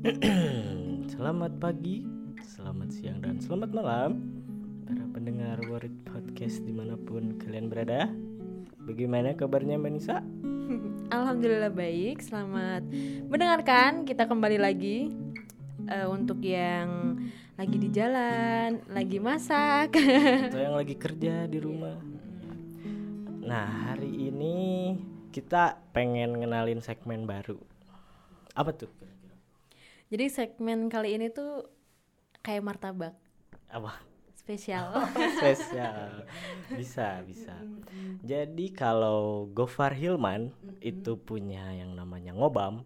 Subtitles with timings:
[1.12, 2.08] Selamat pagi,
[2.40, 4.24] selamat siang, dan selamat malam
[4.88, 8.08] Para pendengar Warit Podcast di mana pun kalian berada
[8.80, 10.24] Bagaimana kabarnya Mbak Nisa?
[11.20, 12.88] Alhamdulillah baik, selamat
[13.28, 14.08] mendengarkan.
[14.08, 15.12] Kita kembali lagi
[15.84, 17.20] eh, untuk yang
[17.60, 20.00] lagi di jalan, lagi masak.
[20.48, 22.00] Atau yang lagi kerja di rumah
[23.44, 24.96] Nah hari ini
[25.28, 27.60] kita pengen ngenalin segmen baru
[28.56, 28.88] Apa tuh?
[30.10, 31.70] Jadi segmen kali ini tuh
[32.42, 33.14] kayak martabak.
[33.70, 34.10] Apa?
[34.50, 34.90] spesial.
[35.38, 36.26] spesial.
[36.74, 37.54] Bisa bisa.
[38.26, 40.50] Jadi kalau Gofar Hilman
[40.82, 42.82] itu punya yang namanya ngobam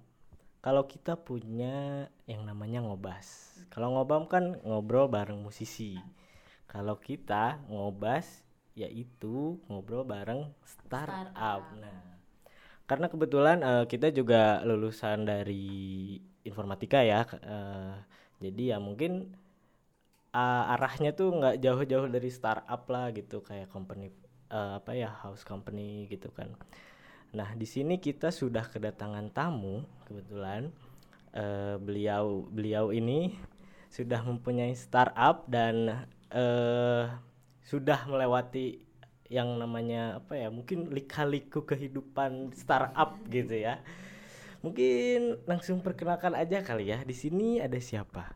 [0.60, 3.56] kalau kita punya yang namanya ngobas.
[3.72, 5.96] Kalau ngobam kan ngobrol bareng musisi.
[6.68, 8.44] Kalau kita ngobas
[8.76, 11.64] yaitu ngobrol bareng startup.
[11.80, 12.12] Nah
[12.84, 17.96] karena kebetulan eh, kita juga lulusan dari informatika ya eh,
[18.44, 19.32] jadi ya mungkin
[20.34, 24.10] uh, arahnya tuh nggak jauh-jauh dari startup lah gitu kayak company
[24.50, 26.50] uh, apa ya house company gitu kan.
[27.32, 30.74] Nah di sini kita sudah kedatangan tamu kebetulan
[31.32, 33.38] uh, beliau beliau ini
[33.88, 37.14] sudah mempunyai startup dan uh,
[37.62, 38.82] sudah melewati
[39.32, 43.80] yang namanya apa ya mungkin lika-liku kehidupan startup gitu ya.
[44.64, 47.04] Mungkin langsung perkenalkan aja kali ya.
[47.04, 48.32] Di sini ada siapa?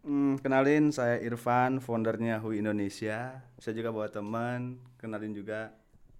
[0.00, 3.44] Hmm, kenalin saya Irfan, foundernya Hui Indonesia.
[3.60, 5.68] Saya juga bawa teman, kenalin juga.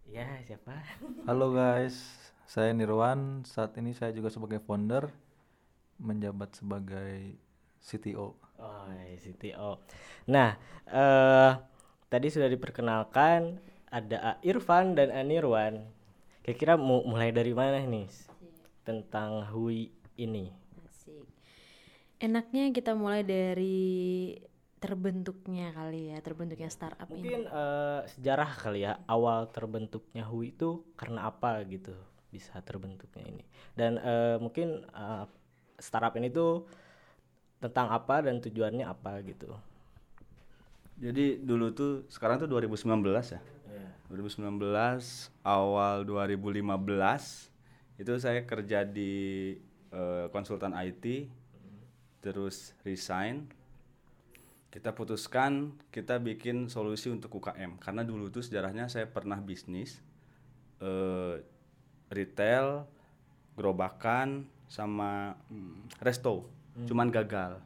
[0.04, 0.76] Ya siapa?
[1.28, 2.04] Halo guys,
[2.44, 3.48] saya Nirwan.
[3.48, 5.08] Saat ini saya juga sebagai founder,
[5.96, 7.40] menjabat sebagai
[7.80, 8.36] CTO.
[8.60, 9.80] Oh, iya, CTO.
[10.28, 10.52] Nah,
[10.84, 11.52] eh
[12.12, 13.56] tadi sudah diperkenalkan
[13.88, 15.80] ada A Irfan dan Anirwan.
[16.44, 18.04] Kira-kira mu mulai dari mana nih
[18.84, 19.90] tentang Hui
[20.20, 20.52] ini?
[20.84, 21.26] Asik.
[22.20, 24.36] Enaknya kita mulai dari
[24.78, 27.24] terbentuknya kali ya, terbentuknya startup ini.
[27.24, 31.96] Mungkin eh, sejarah kali ya awal terbentuknya Hui itu karena apa gitu
[32.28, 33.44] bisa terbentuknya ini.
[33.72, 35.24] Dan eh, mungkin eh,
[35.80, 36.68] startup ini tuh
[37.58, 39.48] tentang apa dan tujuannya apa gitu.
[41.00, 43.40] Jadi dulu tuh sekarang tuh 2019 ya.
[44.12, 44.46] 2019
[45.42, 47.53] awal 2015
[47.94, 49.54] itu saya kerja di
[49.94, 51.30] eh, konsultan IT
[52.18, 53.46] terus resign.
[54.72, 60.02] Kita putuskan kita bikin solusi untuk UKM karena dulu tuh sejarahnya saya pernah bisnis
[60.82, 61.38] eh,
[62.10, 62.82] retail
[63.54, 66.50] gerobakan sama hmm, resto.
[66.90, 67.62] Cuman gagal.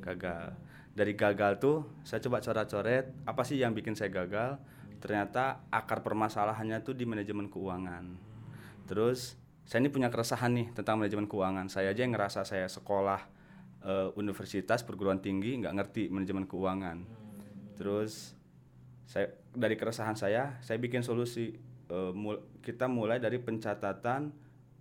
[0.00, 0.56] Gagal.
[0.96, 4.56] Dari gagal tuh saya coba coret-coret apa sih yang bikin saya gagal?
[5.04, 8.08] Ternyata akar permasalahannya tuh di manajemen keuangan.
[8.88, 9.36] Terus
[9.68, 11.68] saya ini punya keresahan nih tentang manajemen keuangan.
[11.68, 13.20] Saya aja yang ngerasa saya sekolah
[13.84, 17.04] eh, universitas perguruan tinggi nggak ngerti manajemen keuangan.
[17.76, 18.32] Terus
[19.04, 24.28] saya dari keresahan saya saya bikin solusi Eh, mul- kita mulai dari pencatatan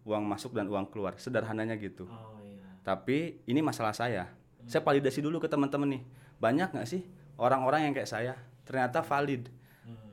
[0.03, 1.15] uang masuk dan uang keluar.
[1.15, 2.03] Sederhananya gitu.
[2.03, 2.59] Oh iya.
[2.83, 4.27] tapi ini masalah saya.
[4.67, 6.03] Saya validasi dulu ke teman-teman nih.
[6.43, 7.07] Banyak nggak sih
[7.39, 8.33] orang-orang yang kayak saya?
[8.67, 9.47] Ternyata valid.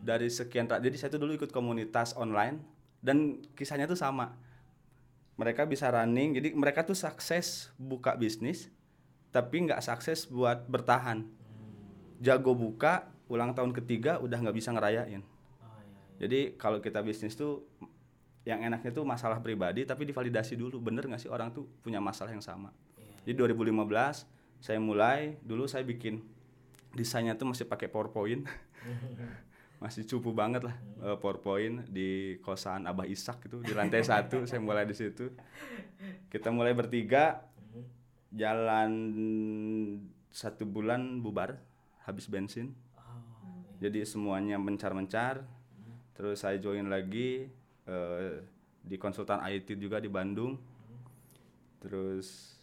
[0.06, 2.62] Dari sekian jadi saya tuh dulu ikut komunitas online
[3.02, 4.38] dan kisahnya tuh sama
[5.34, 6.38] mereka bisa running.
[6.38, 8.70] Jadi mereka tuh sukses buka bisnis
[9.34, 11.26] tapi nggak sukses buat bertahan.
[12.22, 15.22] Jago buka ulang tahun ketiga udah nggak bisa ngerayain.
[16.22, 17.66] Jadi kalau kita bisnis tuh
[18.46, 20.78] yang enaknya tuh masalah pribadi tapi divalidasi dulu.
[20.78, 22.70] Bener nggak sih orang tuh punya masalah yang sama.
[23.26, 26.22] Jadi 2015 saya mulai dulu saya bikin
[26.94, 28.46] desainnya tuh masih pakai PowerPoint.
[29.84, 30.72] masih cupu banget lah
[31.04, 35.28] eh, PowerPoint di kosan Abah Ishak itu di lantai satu saya mulai di situ.
[36.32, 37.44] Kita mulai bertiga
[38.32, 38.90] jalan
[40.32, 41.60] satu bulan bubar
[42.08, 42.72] habis bensin.
[43.76, 45.44] Jadi semuanya mencar-mencar.
[46.16, 47.52] Terus saya join lagi
[47.84, 48.34] eh,
[48.80, 50.56] di konsultan IT juga di Bandung.
[51.84, 52.56] Terus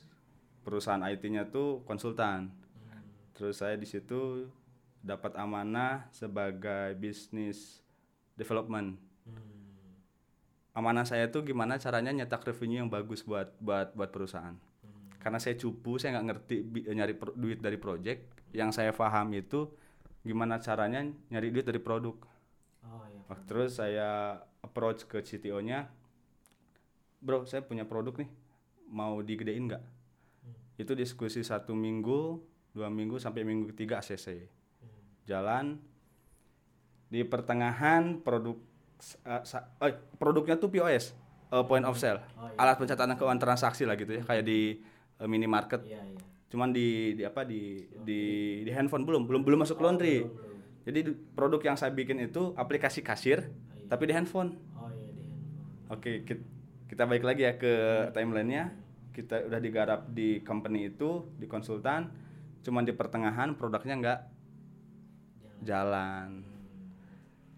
[0.65, 2.49] perusahaan IT-nya tuh konsultan.
[3.37, 4.49] Terus saya di situ
[5.01, 7.81] dapat amanah sebagai bisnis
[8.37, 8.97] development.
[10.71, 14.55] Amanah saya tuh gimana caranya nyetak revenue yang bagus buat buat buat perusahaan.
[15.19, 18.25] Karena saya cupu, saya nggak ngerti bi- nyari pro- duit dari project.
[18.55, 19.67] Yang saya paham itu
[20.23, 22.15] gimana caranya nyari duit dari produk.
[22.87, 23.35] Oh iya.
[23.45, 25.91] Terus saya approach ke CTO-nya,
[27.19, 28.29] bro, saya punya produk nih,
[28.87, 29.83] mau digedein nggak?
[30.79, 32.39] Itu diskusi satu minggu,
[32.73, 34.60] dua minggu sampai minggu ketiga ACC.
[35.25, 35.79] Jalan
[37.11, 38.55] di pertengahan produk
[39.27, 39.43] uh,
[39.83, 41.11] eh, produknya tuh POS,
[41.51, 42.23] uh, point of sale,
[42.55, 44.79] alat pencatatan keuangan transaksi lah gitu ya, kayak di
[45.19, 45.83] eh, minimarket.
[45.83, 46.19] Iya, iya.
[46.51, 48.21] Cuman di, di apa di di
[48.63, 50.23] di handphone belum belum belum masuk laundry.
[50.81, 53.47] Jadi di- produk yang saya bikin itu aplikasi kasir
[53.87, 54.55] tapi di handphone.
[54.75, 55.93] Oh iya di handphone.
[55.95, 56.47] Oke, kit-
[56.91, 57.73] kita balik lagi ya ke
[58.11, 58.71] timelinenya.
[59.11, 62.11] Kita udah digarap di company itu, di konsultan.
[62.63, 64.19] Cuman di pertengahan produknya nggak
[65.61, 66.41] jalan.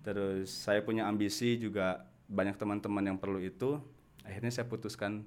[0.04, 3.80] Terus saya punya ambisi juga banyak teman-teman yang perlu itu.
[4.24, 5.24] Akhirnya saya putuskan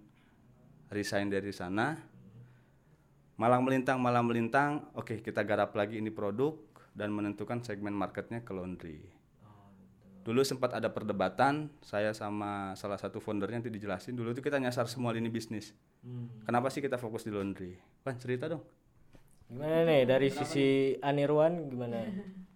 [0.93, 1.97] resign dari sana.
[3.37, 4.89] Malang melintang, malang melintang.
[4.97, 6.57] Oke, kita garap lagi ini produk
[6.97, 9.05] dan menentukan segmen marketnya ke laundry.
[10.25, 14.17] Dulu sempat ada perdebatan saya sama salah satu foundernya nanti dijelasin.
[14.17, 15.71] Dulu itu kita nyasar semua lini bisnis.
[16.43, 17.79] Kenapa sih kita fokus di laundry?
[18.03, 18.65] Pan cerita dong.
[19.47, 22.03] Gimana nih dari sisi Anirwan gimana?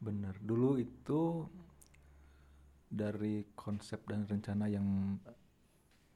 [0.00, 0.36] Bener.
[0.40, 1.44] Dulu itu
[2.86, 5.18] dari konsep dan rencana yang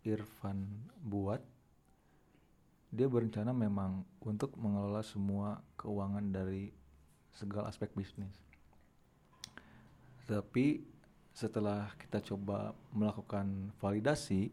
[0.07, 1.43] Irfan buat,
[2.91, 6.73] dia berencana memang untuk mengelola semua keuangan dari
[7.35, 8.33] segala aspek bisnis.
[10.27, 10.83] Tapi
[11.35, 14.51] setelah kita coba melakukan validasi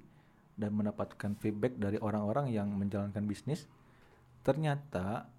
[0.57, 3.69] dan mendapatkan feedback dari orang-orang yang menjalankan bisnis,
[4.41, 5.29] ternyata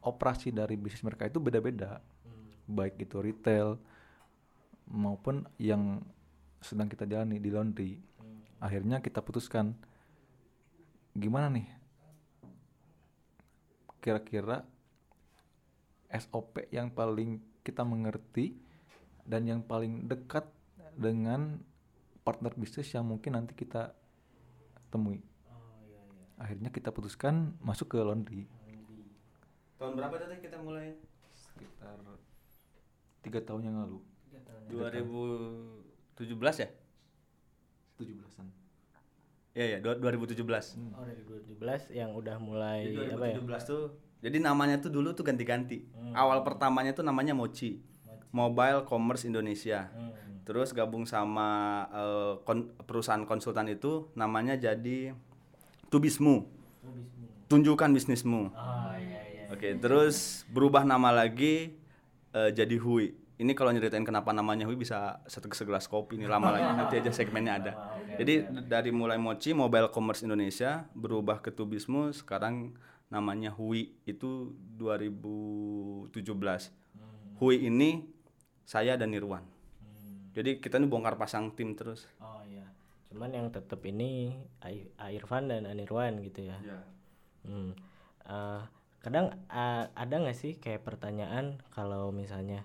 [0.00, 2.00] operasi dari bisnis mereka itu beda-beda
[2.70, 3.76] baik itu retail
[4.86, 6.02] maupun yang
[6.62, 7.98] sedang kita jalani di laundry
[8.60, 9.72] akhirnya kita putuskan
[11.16, 11.66] gimana nih?
[14.00, 14.64] Kira-kira
[16.12, 18.56] SOP yang paling kita mengerti
[19.24, 20.48] dan yang paling dekat
[20.96, 21.60] dengan
[22.24, 23.92] partner bisnis yang mungkin nanti kita
[24.88, 25.20] temui.
[26.40, 28.48] Akhirnya kita putuskan masuk ke laundry.
[29.76, 30.96] Tahun berapa tadi kita mulai?
[31.30, 31.96] sekitar
[33.20, 33.98] tiga tahun yang lalu
[34.70, 36.68] 2017 ya?
[37.96, 38.46] 17-an
[39.50, 40.78] Iya ya, dua- 2017.
[40.94, 43.36] Oh dari 2017 yang udah mulai Jadi apa ya?
[43.36, 43.82] 2017 tuh
[44.20, 45.80] jadi namanya tuh dulu tuh ganti-ganti.
[46.12, 47.80] Awal pertamanya tuh namanya Mochi.
[48.30, 49.88] Mobile Commerce Indonesia.
[49.90, 50.12] Hmm.
[50.44, 51.48] Terus gabung sama
[51.90, 55.16] eh, kon- perusahaan konsultan itu namanya jadi
[55.88, 56.46] Tubismu.
[57.48, 58.52] Tunjukkan bisnismu.
[58.52, 59.44] Oh iya iya.
[59.50, 61.74] Oke, terus berubah nama lagi
[62.32, 63.10] eh, jadi Hui.
[63.34, 67.08] Ini kalau nyeritain kenapa namanya Hui bisa satu segelas kopi ini lama lagi nanti aja
[67.10, 67.72] segmennya ada.
[68.14, 72.76] Jadi d- dari mulai Mochi Mobile Commerce Indonesia berubah ke Tubismu sekarang
[73.08, 76.12] namanya Hui itu 2017.
[77.36, 78.04] Hui ini
[78.62, 79.42] saya dan Nirwan.
[80.30, 82.06] Jadi kita ini bongkar pasang tim terus.
[82.20, 82.68] Oh iya.
[83.08, 86.60] Cuman yang tetap ini Ai- Irfan dan Anirwan gitu ya.
[87.42, 87.72] Hmm.
[88.22, 88.62] Eh,
[89.00, 92.64] kadang eh, ada nggak sih kayak pertanyaan kalau misalnya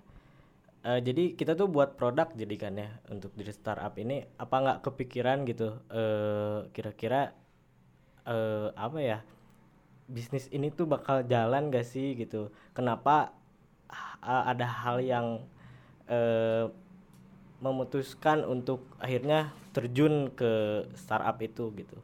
[0.84, 4.78] eh, jadi kita tuh buat produk jadi kan ya untuk di startup ini apa nggak
[4.84, 7.32] kepikiran gitu eh kira-kira
[8.26, 9.18] eh apa ya
[10.06, 12.54] bisnis ini tuh bakal jalan gak sih gitu?
[12.70, 13.34] Kenapa
[14.22, 15.42] ah, ada hal yang
[16.06, 16.70] eh
[17.58, 21.98] memutuskan untuk akhirnya terjun ke startup itu gitu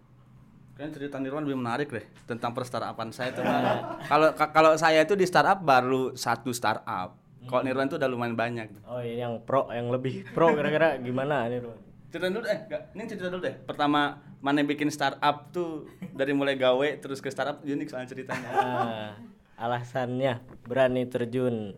[0.73, 3.45] Kayaknya cerita Nirwan lebih menarik deh tentang perstartupan saya tuh.
[4.11, 7.13] Kalau ka- kalau saya itu di startup baru satu startup.
[7.45, 8.73] Kalau Nirwan itu udah lumayan banyak.
[8.87, 11.77] Oh ini yang pro, yang lebih pro kira-kira gimana nih Ruan?
[12.09, 13.55] Cerita dulu eh, enggak, ini cerita dulu deh.
[13.63, 14.01] Pertama
[14.39, 18.49] mana bikin startup tuh dari mulai gawe terus ke startup unik soal ceritanya.
[18.53, 19.11] Nah,
[19.65, 21.77] alasannya berani terjun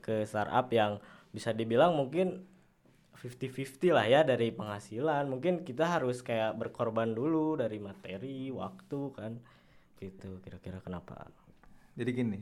[0.00, 2.46] ke startup yang bisa dibilang mungkin
[3.16, 5.26] 50-50 lah ya dari penghasilan.
[5.26, 9.32] Mungkin kita harus kayak berkorban dulu dari materi, waktu kan.
[9.96, 11.26] Gitu kira-kira kenapa?
[11.96, 12.40] Jadi gini,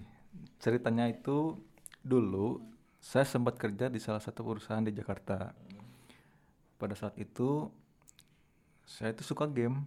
[0.59, 1.54] ceritanya itu
[2.02, 2.59] dulu
[2.99, 5.54] saya sempat kerja di salah satu perusahaan di Jakarta.
[6.75, 7.71] Pada saat itu
[8.83, 9.87] saya itu suka game.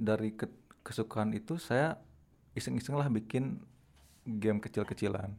[0.00, 0.50] Dari ke-
[0.82, 2.00] kesukaan itu saya
[2.56, 3.60] iseng-iseng lah bikin
[4.26, 5.30] game kecil-kecilan.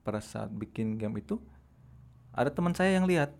[0.00, 1.36] Pada saat bikin game itu
[2.30, 3.34] ada teman saya yang lihat.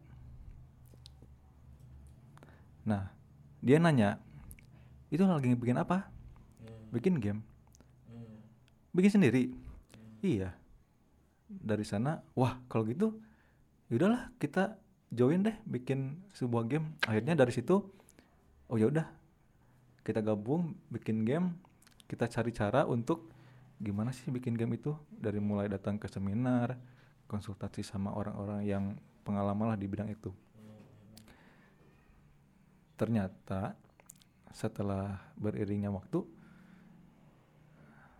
[2.84, 3.12] Nah,
[3.62, 4.18] dia nanya,
[5.12, 6.10] itu lagi bikin apa?
[6.90, 7.40] Bikin game.
[8.90, 9.54] Bikin sendiri.
[10.20, 10.52] Iya.
[11.46, 13.18] Dari sana, wah kalau gitu,
[13.90, 14.78] yaudahlah kita
[15.10, 16.94] join deh bikin sebuah game.
[17.06, 17.82] Akhirnya dari situ,
[18.70, 19.06] oh ya udah
[20.02, 21.58] kita gabung bikin game.
[22.10, 23.30] Kita cari cara untuk
[23.80, 26.76] gimana sih bikin game itu dari mulai datang ke seminar,
[27.24, 28.84] konsultasi sama orang-orang yang
[29.24, 30.28] pengalaman lah di bidang itu.
[33.00, 33.72] Ternyata
[34.52, 36.20] setelah beriringnya waktu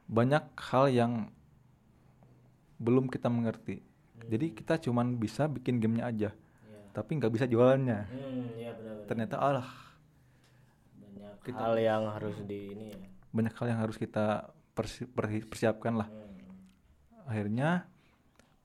[0.09, 1.13] banyak hal yang
[2.81, 3.85] belum kita mengerti.
[4.25, 6.31] Jadi kita cuman bisa bikin gamenya aja,
[6.97, 8.09] tapi nggak bisa jualannya.
[8.09, 9.69] Hmm, benar Ternyata Allah
[11.49, 13.01] hal yang harus di ini ya.
[13.33, 15.09] banyak hal yang harus kita persi-
[15.47, 16.09] persiapkan lah.
[17.27, 17.87] Akhirnya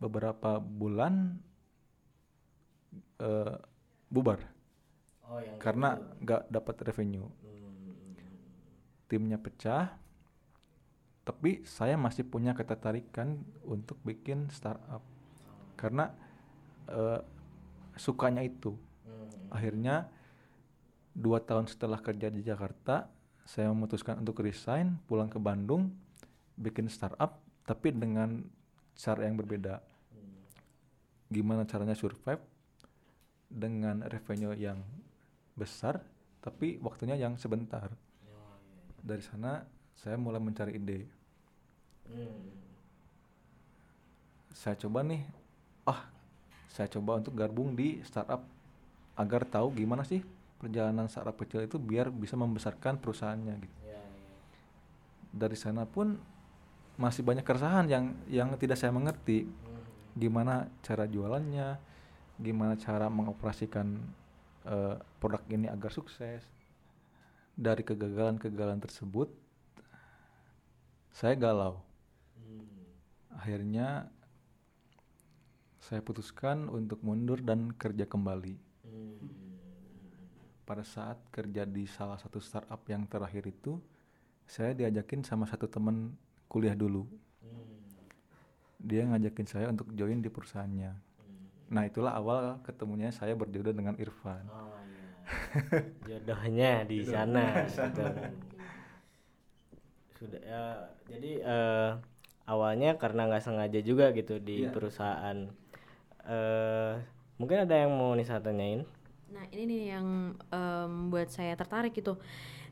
[0.01, 1.39] beberapa bulan
[3.21, 3.57] eh,
[4.09, 4.39] bubar.
[5.25, 7.29] Oh yang karena nggak dapat revenue.
[9.05, 10.01] Timnya pecah
[11.25, 15.01] tapi saya masih punya ketertarikan untuk bikin startup.
[15.73, 16.13] Karena
[16.89, 17.21] eh,
[17.97, 18.77] sukanya itu.
[19.49, 20.09] Akhirnya
[21.15, 23.07] dua tahun setelah kerja di Jakarta
[23.45, 25.93] saya memutuskan untuk resign pulang ke Bandung
[26.57, 28.41] bikin startup tapi dengan
[28.97, 29.85] cara yang berbeda.
[31.29, 32.41] Gimana caranya survive?
[33.45, 34.81] Dengan revenue yang
[35.53, 36.01] besar
[36.41, 37.93] tapi waktunya yang sebentar.
[39.05, 39.61] Dari sana
[39.93, 41.05] saya mulai mencari ide.
[44.57, 45.21] Saya coba nih.
[45.85, 46.09] Ah
[46.73, 48.41] saya coba untuk gabung di startup.
[49.15, 50.19] Agar tahu gimana sih
[50.55, 53.77] perjalanan startup kecil itu biar bisa membesarkan perusahaannya gitu.
[55.35, 56.15] Dari sana pun
[56.95, 59.47] masih banyak keresahan yang yang tidak saya mengerti.
[60.15, 61.95] Gimana cara jualannya
[62.35, 63.95] gimana cara mengoperasikan
[64.67, 66.43] eh, produk ini agar sukses.
[67.55, 69.31] Dari kegagalan-kegagalan tersebut
[71.15, 71.79] saya galau.
[73.31, 74.11] Akhirnya
[75.79, 78.74] saya putuskan untuk mundur dan kerja kembali
[80.65, 83.77] pada saat kerja di salah satu startup yang terakhir itu
[84.45, 86.13] saya diajakin sama satu teman
[86.49, 87.05] kuliah dulu
[88.77, 90.91] dia ngajakin saya untuk join di perusahaannya
[91.65, 95.81] nah itulah awal ketemunya saya berjodoh dengan Irfan Oh iya.
[96.05, 97.65] Jodohnya di sana.
[97.65, 98.05] gitu.
[100.15, 100.63] Sudah ya.
[101.09, 101.89] Jadi eh,
[102.45, 105.49] awalnya karena nggak sengaja juga gitu di perusahaan.
[106.25, 106.93] eh
[107.37, 108.85] mungkin ada yang mau Nisa tanyain?
[109.35, 110.07] Nah ini nih yang
[110.47, 112.15] em, buat saya tertarik gitu.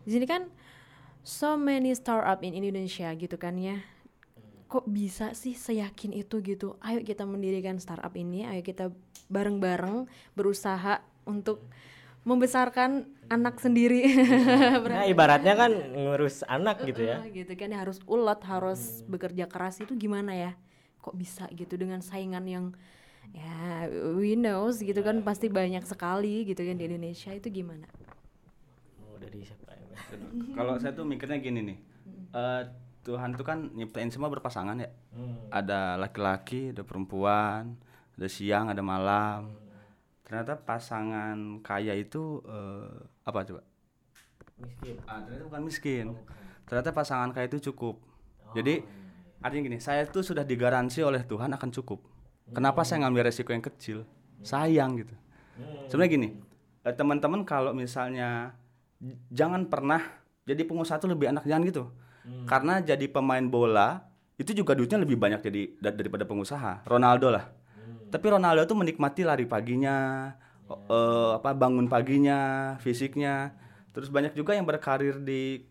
[0.07, 0.47] Di sini kan
[1.19, 3.83] so many startup in Indonesia gitu kan ya.
[4.71, 6.79] Kok bisa sih seyakin itu gitu?
[6.79, 8.95] Ayo kita mendirikan startup ini, ayo kita
[9.27, 10.07] bareng-bareng
[10.39, 11.67] berusaha untuk
[12.23, 14.07] membesarkan anak sendiri.
[14.87, 17.19] Nah ibaratnya kan ngurus anak gitu ya.
[17.27, 20.51] Gitu kan harus ulet, harus bekerja keras itu gimana ya?
[21.03, 22.65] Kok bisa gitu dengan saingan yang
[23.33, 27.89] ya we knows gitu kan pasti banyak sekali gitu kan di Indonesia itu gimana?
[29.01, 29.97] Mau dari siapa ya?
[30.57, 31.77] Kalau saya tuh mikirnya gini nih.
[32.33, 32.61] eh,
[33.03, 34.89] Tuhan tuh kan nyiptain semua berpasangan ya.
[35.51, 37.75] Ada laki-laki, ada perempuan,
[38.15, 39.51] ada siang, ada malam.
[40.23, 42.95] Ternyata pasangan kaya itu eh,
[43.27, 43.61] apa coba?
[44.55, 44.95] Miskin.
[45.03, 46.05] Ah, ternyata bukan miskin.
[46.63, 47.99] Ternyata pasangan kaya itu cukup.
[48.55, 48.85] Jadi
[49.43, 52.12] artinya gini, saya tuh sudah digaransi oleh Tuhan akan cukup.
[52.51, 54.03] Kenapa saya ngambil resiko yang kecil?
[54.43, 55.15] Sayang gitu.
[55.87, 56.29] Sebenarnya gini,
[56.83, 58.51] eh, teman-teman kalau misalnya
[59.31, 60.03] jangan pernah
[60.43, 61.83] jadi pengusaha tuh lebih enak jangan gitu.
[62.43, 64.03] Karena jadi pemain bola
[64.35, 66.83] itu juga duitnya lebih banyak jadi da- daripada pengusaha.
[66.83, 67.47] Ronaldo lah.
[68.11, 70.29] Tapi Ronaldo tuh menikmati lari paginya,
[70.67, 73.55] eh, apa bangun paginya, fisiknya.
[73.95, 75.63] Terus banyak juga yang berkarir di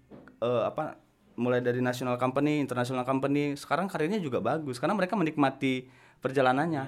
[0.43, 0.99] eh, apa
[1.38, 3.55] mulai dari national company, international company.
[3.55, 5.87] Sekarang karirnya juga bagus karena mereka menikmati
[6.23, 6.85] perjalanannya.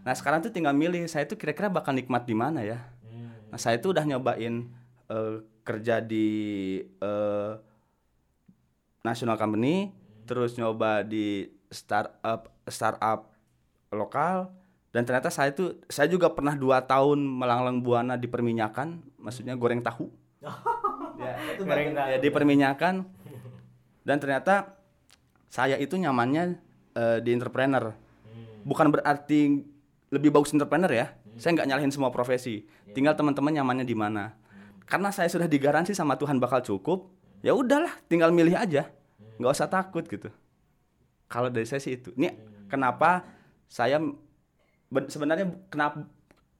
[0.00, 2.80] Nah, sekarang tuh tinggal milih saya tuh kira-kira bakal nikmat di mana ya.
[3.52, 4.72] Nah, saya tuh udah nyobain
[5.06, 6.26] eh, kerja di
[6.82, 7.52] eh,
[9.04, 9.92] national company,
[10.24, 13.30] terus nyoba di startup startup
[13.90, 14.50] lokal
[14.90, 19.84] dan ternyata saya tuh saya juga pernah dua tahun melanglang buana di perminyakan, maksudnya goreng
[19.84, 20.10] tahu.
[21.20, 22.94] ya, itu Goreng bagian- ya, di perminyakan
[24.02, 24.80] dan ternyata
[25.52, 26.56] saya itu nyamannya
[26.96, 27.92] eh, di entrepreneur.
[28.70, 29.66] Bukan berarti
[30.14, 31.06] lebih bagus entrepreneur ya.
[31.42, 32.70] Saya nggak nyalahin semua profesi.
[32.94, 34.38] Tinggal teman-teman nyamannya di mana.
[34.86, 37.10] Karena saya sudah digaransi sama Tuhan bakal cukup,
[37.42, 38.86] ya udahlah, tinggal milih aja.
[39.40, 40.28] nggak usah takut gitu.
[41.26, 42.12] Kalau dari saya sih itu.
[42.14, 42.36] Ini
[42.68, 43.24] kenapa
[43.66, 43.96] saya
[44.92, 46.04] ben- sebenarnya kenapa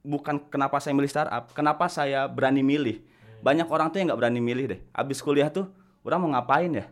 [0.00, 3.04] bukan kenapa saya milih startup, kenapa saya berani milih.
[3.44, 4.80] Banyak orang tuh yang nggak berani milih deh.
[4.96, 5.68] Abis kuliah tuh,
[6.00, 6.88] orang mau ngapain ya?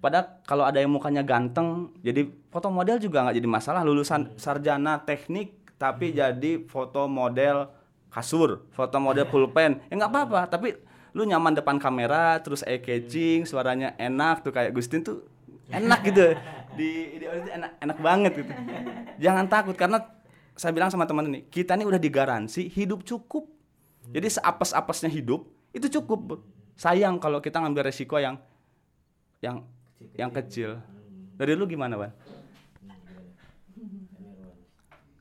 [0.00, 3.84] Padahal kalau ada yang mukanya ganteng, jadi foto model juga nggak jadi masalah.
[3.84, 7.68] Lulusan sarjana teknik tapi jadi foto model
[8.08, 10.40] kasur, foto model pulpen, ya nggak apa-apa.
[10.48, 10.72] Tapi
[11.12, 15.20] lu nyaman depan kamera, terus eye catching, suaranya enak tuh kayak Gustin tuh
[15.68, 16.32] enak gitu.
[16.78, 18.52] Di di enak enak banget gitu.
[19.20, 20.00] Jangan takut karena
[20.56, 23.48] saya bilang sama teman ini, kita ini udah digaransi hidup cukup.
[24.10, 25.44] Jadi seapes-apesnya hidup
[25.76, 26.40] itu cukup.
[26.80, 28.40] Sayang kalau kita ngambil resiko yang
[29.44, 29.66] yang
[30.16, 30.80] yang kecil.
[31.36, 32.12] Dari lu gimana, Ban?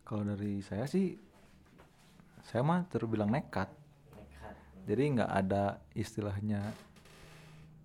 [0.03, 1.15] Kalau dari saya sih,
[2.43, 3.69] saya mah terbilang nekat.
[4.89, 6.65] Jadi nggak ada istilahnya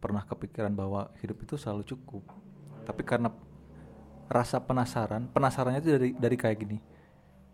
[0.04, 2.20] pernah kepikiran bahwa hidup itu selalu cukup
[2.84, 3.32] tapi karena
[4.28, 6.78] rasa penasaran penasarannya itu dari dari kayak gini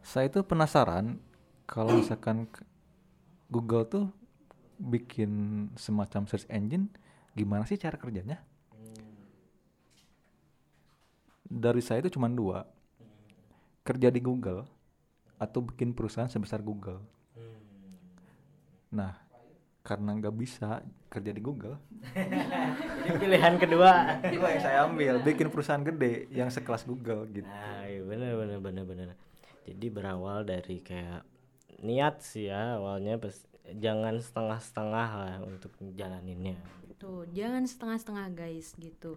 [0.03, 1.23] saya itu penasaran
[1.71, 2.51] kalau misalkan
[3.47, 4.11] Google tuh
[4.83, 5.31] bikin
[5.79, 6.91] semacam search engine
[7.39, 8.43] gimana sih cara kerjanya
[11.51, 12.63] dari saya itu cuma dua
[13.83, 14.63] kerja di Google
[15.35, 17.03] atau bikin perusahaan sebesar Google
[18.91, 19.19] nah
[19.83, 21.75] karena nggak bisa kerja di Google
[23.01, 24.23] Jadi pilihan kedua.
[24.29, 28.59] itu yang saya ambil bikin perusahaan gede yang sekelas Google gitu Nah, iya bener bener
[28.61, 29.09] bener bener.
[29.67, 31.25] Jadi berawal dari kayak
[31.81, 33.35] niat sih ya awalnya pas
[33.79, 36.61] jangan setengah-setengah lah untuk jalaninnya.
[37.01, 39.17] Tuh, jangan setengah-setengah guys gitu.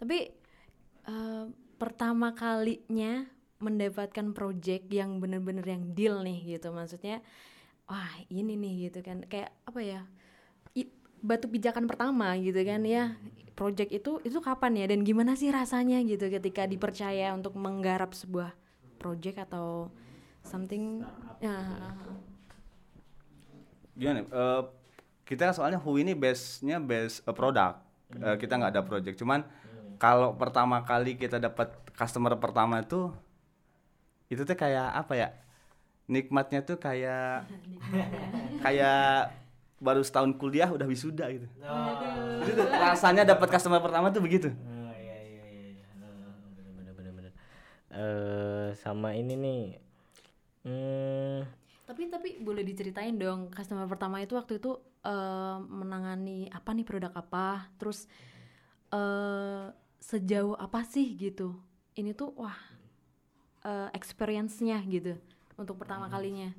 [0.00, 0.32] Tapi
[1.04, 1.44] eh,
[1.78, 3.26] pertama kalinya
[3.58, 6.70] mendapatkan project yang bener-bener yang deal nih gitu.
[6.70, 7.22] Maksudnya
[7.90, 9.24] wah, ini nih gitu kan.
[9.26, 10.00] Kayak apa ya?
[10.76, 10.92] i-
[11.22, 13.16] batu pijakan pertama gitu kan ya.
[13.58, 18.54] Project itu itu kapan ya dan gimana sih rasanya gitu ketika dipercaya untuk menggarap sebuah
[19.02, 19.90] project atau
[20.46, 21.02] something
[21.42, 21.54] ya
[23.98, 24.62] gimana eh,
[25.26, 27.74] kita soalnya Hui ini base-nya base eh, produk
[28.08, 29.44] Eh, kita nggak ada project cuman
[29.98, 33.10] kalau pertama kali kita dapat customer pertama itu
[34.28, 35.28] itu tuh kayak apa ya
[36.06, 37.48] nikmatnya tuh kayak
[38.64, 39.32] kayak
[39.78, 41.46] baru setahun kuliah udah wisuda gitu
[42.42, 45.70] Itu tuh rasanya dapat customer pertama tuh begitu Oh iya iya iya.
[45.98, 47.32] Eh, bener bener bener bener.
[47.90, 49.62] Eh sama ini nih.
[50.66, 51.40] Hmm,
[51.86, 57.12] Tapi tapi boleh diceritain dong customer pertama itu waktu itu eh, menangani apa nih produk
[57.14, 58.10] apa, terus
[58.90, 59.64] eh
[59.98, 61.58] sejauh apa sih gitu.
[61.98, 62.56] Ini tuh wah
[63.66, 65.18] eh, experience-nya gitu
[65.58, 66.54] untuk pertama kalinya.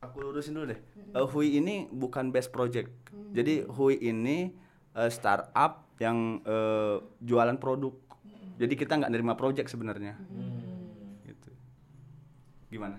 [0.00, 0.80] Aku lurusin dulu deh.
[1.14, 2.88] Eh, Hui ini bukan best project.
[3.34, 4.52] Jadi Hui ini
[4.96, 7.94] eh, startup yang eh, jualan produk.
[8.58, 10.18] Jadi kita nggak nerima project sebenarnya.
[11.22, 11.50] Gitu.
[12.74, 12.98] Gimana?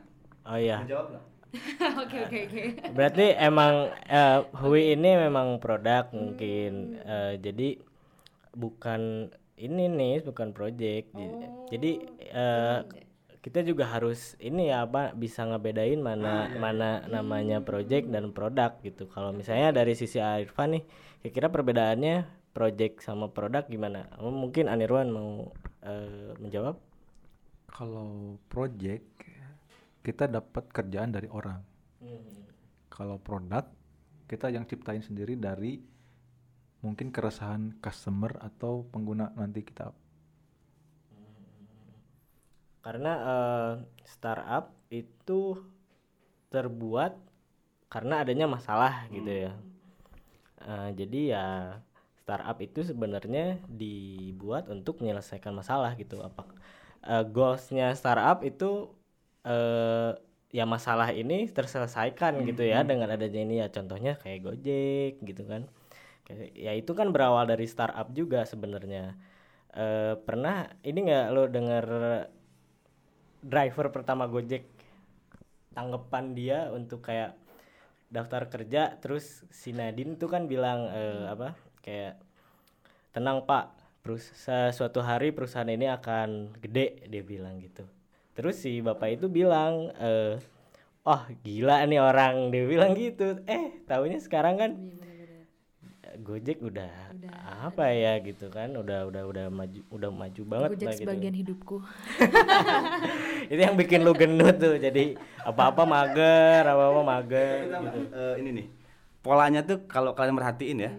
[0.49, 0.81] oh iya.
[0.87, 1.25] Jawab nggak?
[2.05, 2.63] Oke oke oke.
[2.93, 7.81] Berarti emang eh, Hui ini memang produk mungkin eh, jadi
[8.53, 11.11] bukan ini nih bukan project.
[11.11, 11.91] Jadi- Jadi
[12.31, 12.79] eh,
[13.39, 19.05] kita juga harus ini ya apa bisa ngebedain mana mana namanya project dan produk gitu.
[19.05, 20.83] Kalau misalnya dari sisi Irfan nih,
[21.21, 22.15] kira-kira perbedaannya
[22.51, 24.09] project sama produk gimana?
[24.17, 25.51] Mungkin Anirwan mau
[25.83, 26.75] eh, menjawab?
[27.69, 29.05] kalau project
[30.01, 31.61] kita dapat kerjaan dari orang
[32.89, 33.63] kalau produk
[34.25, 35.79] kita yang ciptain sendiri dari
[36.79, 39.91] mungkin keresahan customer atau pengguna nanti kita
[42.79, 43.71] karena eh,
[44.07, 45.59] startup itu
[46.49, 47.13] terbuat
[47.91, 49.51] karena adanya masalah gitu ya.
[50.63, 51.45] Eh, jadi ya
[52.23, 56.23] startup itu sebenarnya dibuat untuk menyelesaikan masalah gitu.
[56.23, 56.43] Apa
[57.05, 58.91] eh, goalsnya startup itu
[59.43, 60.11] eh
[60.49, 63.67] ya masalah ini terselesaikan gitu ya dengan adanya ini ya.
[63.69, 65.67] Contohnya kayak Gojek gitu kan
[66.29, 69.17] Kayak- ya itu kan berawal dari startup juga sebenarnya.
[69.73, 71.85] Eh pernah ini nggak lo denger
[73.41, 74.69] driver pertama Gojek
[75.73, 77.33] tanggapan dia untuk kayak
[78.09, 81.53] daftar kerja terus si Nadine tuh kan bilang eh, apa
[81.85, 82.17] kayak
[83.13, 83.65] tenang Pak
[84.05, 84.33] perus-
[84.73, 87.85] suatu hari perusahaan ini akan gede dia bilang gitu.
[88.37, 90.37] Terus si bapak itu bilang eh
[91.05, 93.41] oh gila nih orang dia bilang gitu.
[93.49, 94.71] Eh tahunya sekarang kan
[95.99, 96.89] Gojek udah,
[97.45, 101.03] apa ya gitu kan udah udah udah maju udah maju banget Gojek lah gitu.
[101.05, 101.75] sebagian hidupku.
[103.51, 107.99] itu yang bikin lu gendut tuh jadi apa apa mager apa apa mager gitu.
[108.09, 108.67] Eh, ini nih
[109.21, 110.91] polanya tuh kalau kalian merhatiin ya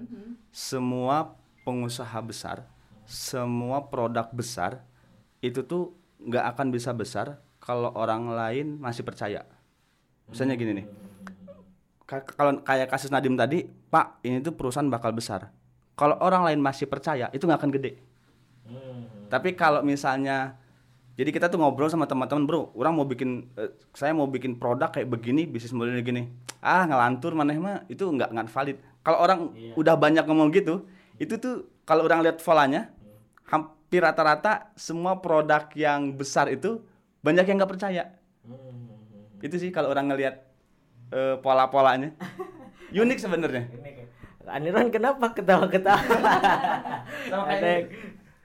[0.53, 1.35] semua
[1.67, 2.69] pengusaha besar
[3.09, 4.85] semua produk besar
[5.43, 5.91] itu tuh
[6.23, 9.43] nggak akan bisa besar kalau orang lain masih percaya.
[10.31, 10.87] Misalnya gini nih
[12.07, 15.51] Ka- kalau kayak kasus Nadim tadi Pak ini tuh perusahaan bakal besar.
[15.99, 17.93] Kalau orang lain masih percaya itu nggak akan gede.
[19.27, 20.55] Tapi kalau misalnya
[21.19, 24.89] jadi kita tuh ngobrol sama teman-teman bro orang mau bikin eh, saya mau bikin produk
[24.89, 26.23] kayak begini bisnis modelnya gini.
[26.63, 28.79] Ah ngelantur mana mah itu nggak nggak valid.
[29.03, 29.41] Kalau orang
[29.75, 30.87] udah banyak ngomong gitu
[31.21, 32.89] itu tuh kalau orang lihat polanya
[33.51, 36.81] hampir rata-rata semua produk yang besar itu
[37.21, 38.17] banyak yang nggak percaya.
[39.43, 40.47] Itu sih kalau orang ngelihat
[41.11, 42.15] eh, pola-polanya
[42.91, 43.65] unik sebenarnya.
[43.71, 44.11] Ini kayak
[44.51, 46.01] Anirwan kenapa ketawa-ketawa?
[47.61, 47.95] Kayak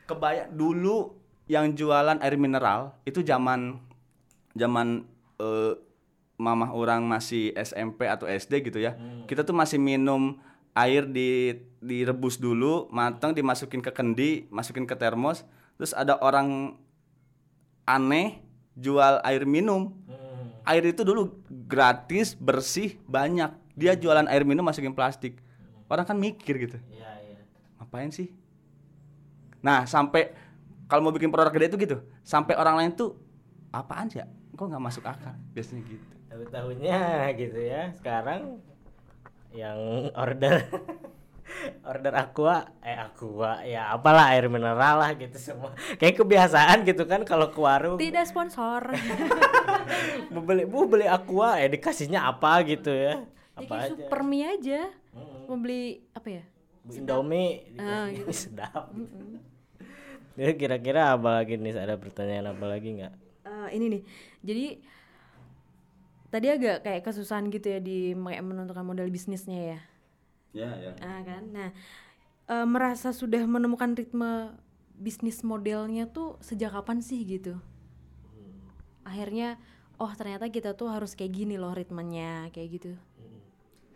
[0.06, 1.18] kebaya dulu
[1.50, 3.82] yang jualan air mineral itu zaman
[4.54, 5.08] zaman
[5.42, 5.74] eh,
[6.38, 8.94] mamah orang masih SMP atau SD gitu ya.
[9.26, 10.38] Kita tuh masih minum
[10.76, 15.48] air di direbus dulu matang dimasukin ke kendi masukin ke termos.
[15.80, 16.78] Terus ada orang
[17.88, 18.46] aneh
[18.78, 19.96] jual air minum.
[20.66, 25.38] Air itu dulu gratis bersih banyak dia jualan air minum masukin plastik.
[25.86, 26.80] Orang kan mikir gitu.
[26.90, 27.40] Iya, iya.
[27.78, 28.32] ngapain sih?
[29.62, 30.34] Nah sampai
[30.90, 31.98] kalau mau bikin produk gede itu gitu.
[32.26, 33.14] Sampai orang lain tuh
[33.70, 34.28] apaan sih ya?
[34.56, 35.36] Kok nggak masuk akal?
[35.54, 36.06] Biasanya gitu.
[36.32, 37.02] Tahu tahunya
[37.38, 37.92] gitu ya.
[37.94, 38.64] Sekarang
[39.54, 40.68] yang order
[41.90, 45.76] order aqua eh aqua ya apalah air mineral lah gitu semua.
[46.02, 48.02] Kayak kebiasaan gitu kan kalau ke warung.
[48.02, 48.90] Tidak sponsor.
[50.34, 53.22] mau beli mau beli aqua eh dikasihnya apa gitu ya
[53.56, 54.82] Apa kayak aja super mie aja.
[55.48, 56.44] Mau beli apa ya?
[56.86, 58.94] Indomie Ah, dikasih sedap
[60.36, 63.14] Jadi kira-kira apa lagi nih ada pertanyaan apa lagi nggak
[63.46, 64.02] Eh, ini nih.
[64.42, 64.66] Jadi
[66.34, 69.80] tadi agak kayak kesusahan gitu ya di menentukan model bisnisnya ya.
[70.56, 71.44] ya ya Ah kan.
[71.56, 71.70] Nah,
[72.50, 74.56] eh, merasa sudah menemukan ritme
[74.96, 77.60] bisnis modelnya tuh sejak kapan sih gitu?
[79.06, 79.56] Akhirnya
[80.02, 82.92] oh ternyata kita tuh harus kayak gini loh ritmenya kayak gitu.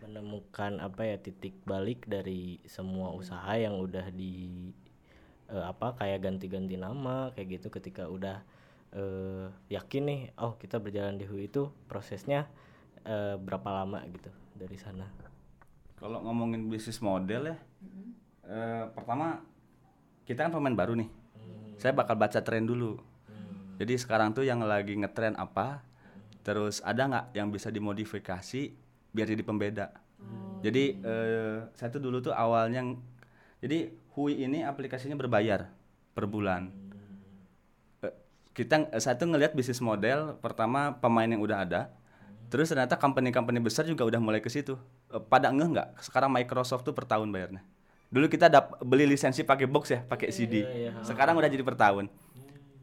[0.10, 4.74] Menemukan apa ya titik balik dari semua usaha yang udah di
[5.54, 8.42] eh, apa kayak ganti-ganti nama kayak gitu ketika udah
[8.98, 12.50] eh, yakin nih oh kita berjalan di HU itu prosesnya
[13.06, 15.06] eh, berapa lama gitu dari sana?
[16.02, 17.58] Kalau ngomongin bisnis model ya,
[18.50, 19.46] eh, pertama
[20.26, 21.10] kita kan pemain baru nih.
[21.78, 22.98] Saya bakal baca tren dulu.
[23.80, 25.80] Jadi sekarang tuh yang lagi ngetren apa,
[26.44, 28.76] terus ada nggak yang bisa dimodifikasi
[29.14, 29.94] biar jadi pembeda.
[30.60, 32.84] Jadi eh, saya tuh dulu tuh awalnya,
[33.64, 35.72] jadi Hui ini aplikasinya berbayar
[36.12, 36.68] per bulan.
[38.04, 38.14] Eh,
[38.52, 41.82] kita eh, saya tuh ngelihat bisnis model pertama pemain yang udah ada
[42.50, 44.76] terus ternyata company-company besar juga udah mulai ke situ.
[45.14, 45.88] Eh, pada ngeh nggak?
[46.04, 47.64] Sekarang Microsoft tuh per tahun bayarnya.
[48.10, 50.66] Dulu kita dap beli lisensi pakai box ya pakai CD
[51.06, 52.12] sekarang udah jadi per tahun.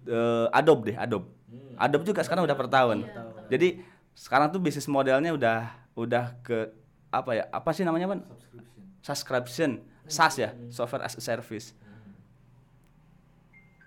[0.07, 1.29] Eh, Adobe deh Adobe.
[1.77, 3.05] Adobe juga sekarang udah per tahun.
[3.53, 3.85] Jadi
[4.17, 6.71] sekarang tuh bisnis modelnya udah udah ke
[7.09, 8.21] apa ya apa sih namanya ban?
[9.01, 9.81] Subscription.
[10.07, 11.75] SaaS ya software as a service.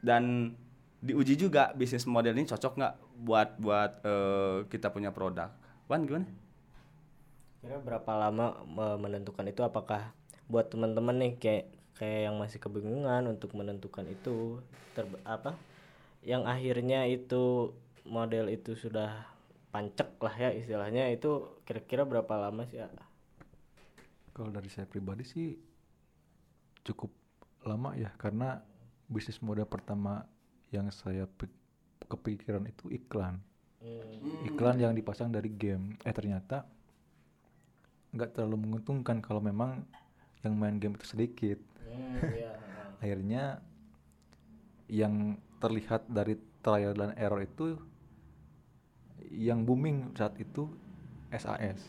[0.03, 0.55] Dan
[0.99, 5.53] diuji juga bisnis model ini cocok nggak buat buat eh, kita punya produk.
[5.87, 6.27] Wan gimana?
[7.59, 9.59] kira berapa lama me- menentukan itu?
[9.67, 10.15] Apakah
[10.47, 11.65] buat teman-teman nih kayak
[11.99, 14.63] kayak yang masih kebingungan untuk menentukan itu
[14.95, 15.59] ter- apa?
[16.23, 17.75] Yang akhirnya itu
[18.07, 19.27] model itu sudah
[19.69, 22.89] pancek lah ya istilahnya itu kira-kira berapa lama sih ya?
[24.33, 25.53] Kalau dari saya pribadi sih
[26.81, 27.13] cukup
[27.67, 28.63] lama ya karena
[29.05, 30.25] bisnis model pertama
[30.73, 33.37] yang saya pik- kepikiran itu iklan.
[34.47, 35.95] Iklan yang dipasang dari game.
[36.01, 36.65] Eh ternyata
[38.09, 39.85] nggak terlalu menguntungkan kalau memang
[40.41, 41.59] yang main game itu sedikit.
[43.01, 43.61] Akhirnya
[44.89, 47.77] yang terlihat dari trial dan error itu
[49.27, 50.69] yang booming saat itu
[51.33, 51.79] SAS.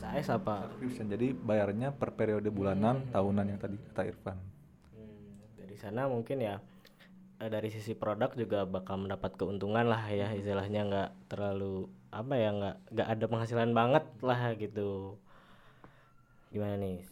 [0.00, 1.12] SAS apa Subscription.
[1.12, 4.38] Jadi bayarnya per periode bulanan, tahunan yang tadi kata Irfan.
[4.96, 6.58] Hmm, dari sana mungkin ya
[7.40, 12.50] eh, dari sisi produk juga bakal mendapat keuntungan lah ya istilahnya nggak terlalu apa ya
[12.52, 15.16] nggak nggak ada penghasilan banget lah gitu
[16.50, 17.06] gimana nih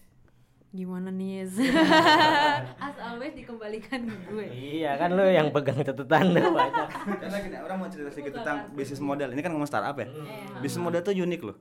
[0.68, 1.48] Gimana nih?
[2.84, 4.46] As always dikembalikan ke gue.
[4.52, 6.88] iya kan lo yang pegang catatan banyak
[7.24, 9.32] Karena gini, orang mau cerita sedikit tentang bisnis model.
[9.32, 10.12] Ini kan ngomong startup ya.
[10.60, 11.56] Bisnis model tuh unik loh.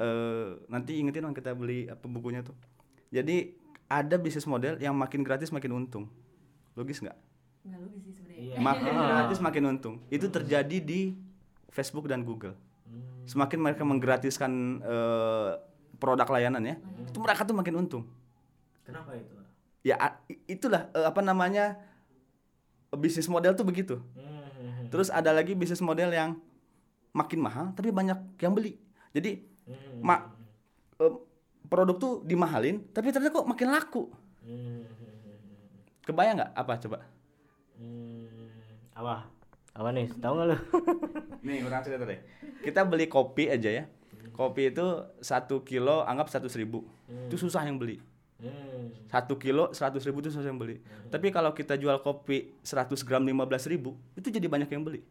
[0.00, 2.56] Eh, nanti ingetin dong kita beli apa bukunya tuh.
[3.12, 3.52] Jadi
[3.92, 6.08] ada bisnis model yang makin gratis makin untung.
[6.80, 7.16] Logis nggak?
[7.68, 8.40] Nggak logis sih sebenarnya.
[8.40, 8.56] Iya.
[8.56, 9.94] Makin gratis makin untung.
[10.08, 11.12] Itu terjadi di
[11.68, 12.56] Facebook dan Google.
[13.28, 15.50] Semakin mereka menggratiskan eh,
[16.00, 16.74] produk layanan ya,
[17.06, 18.02] itu mereka tuh makin untung.
[18.90, 19.34] Kenapa itu
[19.80, 19.96] Ya
[20.44, 21.80] itulah eh, apa namanya
[22.92, 23.96] bisnis model tuh begitu.
[24.90, 26.36] Terus ada lagi bisnis model yang
[27.14, 28.76] makin mahal tapi banyak yang beli.
[29.14, 29.40] Jadi
[30.02, 30.28] ma-
[31.00, 31.14] eh,
[31.70, 34.10] produk tuh dimahalin tapi ternyata kok makin laku.
[36.04, 36.98] Kebayang nggak apa coba?
[37.78, 38.50] Hmm,
[38.92, 39.30] apa
[39.70, 40.56] apa nih tahu nggak lo
[41.46, 42.20] Nih orang cerita deh.
[42.60, 43.84] Kita beli kopi aja ya.
[44.34, 44.84] Kopi itu
[45.24, 46.84] satu kilo anggap seratus ribu.
[47.30, 48.02] Itu susah yang beli.
[48.40, 49.08] Hmm.
[49.10, 50.78] Satu kilo seratus ribu itu susah yang beli.
[51.10, 55.02] Tapi kalau kita jual kopi 100 gram 15 ribu itu jadi banyak yang beli.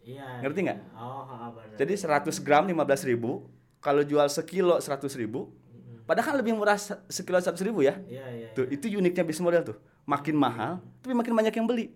[0.00, 0.78] iya Ngerti nggak?
[0.96, 1.76] oh ha, benar.
[1.76, 3.44] Jadi 100 gram 15 ribu,
[3.82, 5.50] kalau jual sekilo 100 ribu,
[6.06, 7.98] padahal kan lebih murah se- sekilo 100 ribu ya.
[8.06, 9.76] iya iya Tuh, itu uniknya bisnis model tuh.
[10.06, 11.92] Makin mahal, tapi makin banyak yang beli.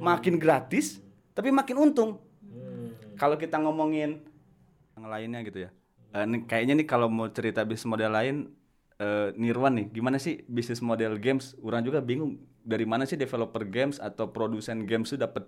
[0.00, 0.98] Makin gratis,
[1.36, 2.16] tapi makin untung.
[2.40, 2.96] Hmm.
[3.20, 4.24] Kalau kita ngomongin
[4.96, 5.70] yang lainnya gitu ya.
[6.14, 8.36] Ini kayaknya nih kalau mau cerita bisnis model lain
[9.00, 11.54] eh, Nirwan nih, gimana sih bisnis model games?
[11.62, 15.46] Orang juga bingung dari mana sih developer games atau produsen games itu dapat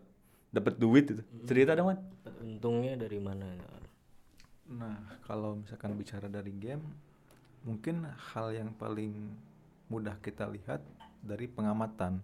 [0.50, 1.22] dapat duit itu.
[1.44, 1.98] Cerita dong, Wan.
[2.40, 3.46] untungnya dari mana
[4.66, 6.82] Nah, kalau misalkan bicara dari game,
[7.62, 9.14] mungkin hal yang paling
[9.86, 10.82] mudah kita lihat
[11.22, 12.18] dari pengamatan.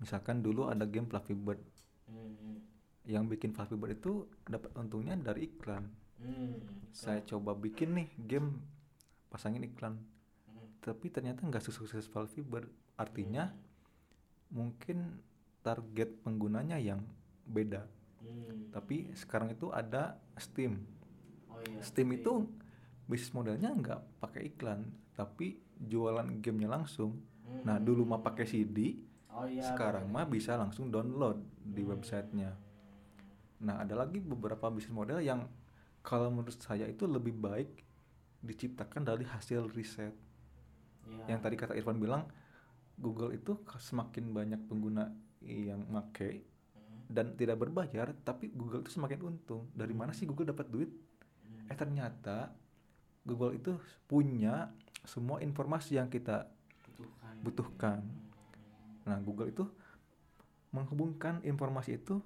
[0.00, 1.60] Misalkan dulu ada game Flappy Bird.
[3.04, 5.84] Yang bikin Flappy Bird itu dapat untungnya dari iklan.
[6.96, 8.56] Saya coba bikin nih game
[9.32, 9.96] pasangin iklan.
[10.84, 12.04] Tapi ternyata nggak sukses
[12.44, 12.68] Bird.
[13.00, 13.48] Artinya
[14.52, 15.16] mungkin
[15.64, 17.00] target penggunanya yang
[17.48, 17.88] beda.
[18.68, 20.84] Tapi sekarang itu ada Steam.
[21.80, 22.44] Steam itu
[23.08, 24.84] bisnis modelnya nggak pakai iklan,
[25.16, 27.18] tapi jualan gamenya langsung.
[27.66, 28.98] Nah dulu mah pakai CD,
[29.62, 32.52] sekarang mah bisa langsung download di websitenya.
[33.62, 35.46] Nah ada lagi beberapa bisnis model yang
[36.02, 37.70] kalau menurut saya itu lebih baik
[38.42, 40.14] diciptakan dari hasil riset.
[41.30, 42.26] Yang tadi kata Irfan bilang,
[42.98, 45.10] Google itu semakin banyak pengguna
[45.42, 46.46] yang make
[47.12, 49.68] dan tidak berbayar, tapi Google itu semakin untung.
[49.74, 50.90] Dari mana sih Google dapat duit?
[51.68, 52.52] Eh ternyata
[53.22, 53.78] Google itu
[54.08, 56.48] punya semua informasi yang kita
[57.42, 58.02] butuhkan.
[59.02, 59.66] Nah, Google itu
[60.72, 62.22] menghubungkan informasi itu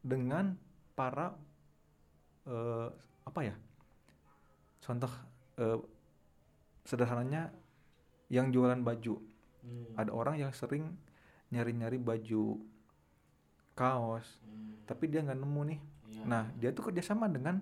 [0.00, 0.56] dengan
[0.94, 1.34] para
[2.48, 2.88] eh,
[3.26, 3.54] apa ya?
[4.86, 5.10] Contoh
[5.58, 5.82] eh,
[6.86, 7.50] sederhananya
[8.30, 9.18] yang jualan baju.
[9.98, 10.94] Ada orang yang sering
[11.50, 12.62] nyari-nyari baju
[13.74, 14.26] kaos,
[14.86, 15.80] tapi dia nggak nemu nih.
[16.22, 17.58] Nah, dia tuh kerjasama dengan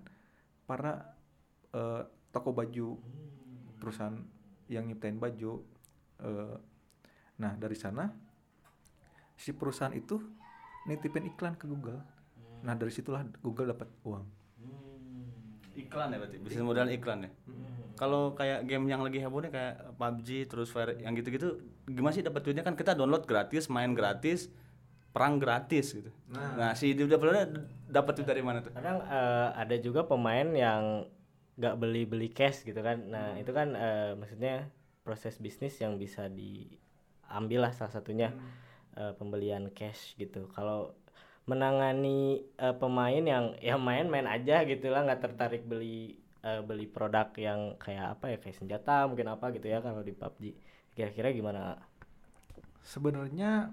[0.69, 1.17] para
[1.73, 3.01] eh, toko baju,
[3.81, 4.21] perusahaan
[4.69, 5.65] yang nyiptain baju.
[6.21, 6.57] eh,
[7.41, 8.07] nah, dari sana
[9.35, 10.21] si perusahaan itu
[10.87, 11.99] nitipin iklan ke Google.
[12.65, 14.44] Nah, dari situlah Google dapat uang.
[15.75, 17.31] Iklan ya berarti, bisnis modal iklan ya.
[17.95, 22.27] Kalau kayak game yang lagi heboh nih kayak PUBG terus Fire yang gitu-gitu gimana sih
[22.27, 22.67] dapat duitnya?
[22.67, 24.51] Kan kita download gratis, main gratis,
[25.15, 26.11] perang gratis gitu.
[26.35, 27.55] Nah, si developernya
[27.87, 28.75] dapat duit dari mana tuh?
[28.75, 31.07] kadang eh, ada juga pemain yang
[31.55, 32.99] nggak beli beli cash gitu kan.
[33.07, 34.67] Nah itu kan eh, maksudnya
[35.07, 38.35] proses bisnis yang bisa diambil lah salah satunya
[38.99, 40.51] eh, pembelian cash gitu.
[40.51, 40.99] Kalau
[41.45, 47.29] menangani eh, pemain yang ya main-main aja gitu lah nggak tertarik beli eh, beli produk
[47.37, 50.45] yang kayak apa ya kayak senjata mungkin apa gitu ya kalau di PUBG
[50.95, 51.81] kira-kira gimana
[52.85, 53.73] Sebenarnya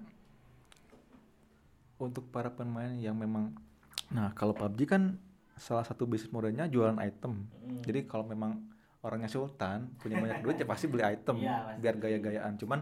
[2.00, 3.52] untuk para pemain yang memang
[4.12, 5.04] nah kalau PUBG kan
[5.62, 7.46] salah satu bisnis modelnya jualan item.
[7.86, 8.58] Jadi kalau memang
[9.06, 11.78] orangnya sultan punya banyak duit ya pasti beli item pasti.
[11.78, 12.58] biar gaya-gayaan.
[12.58, 12.82] Cuman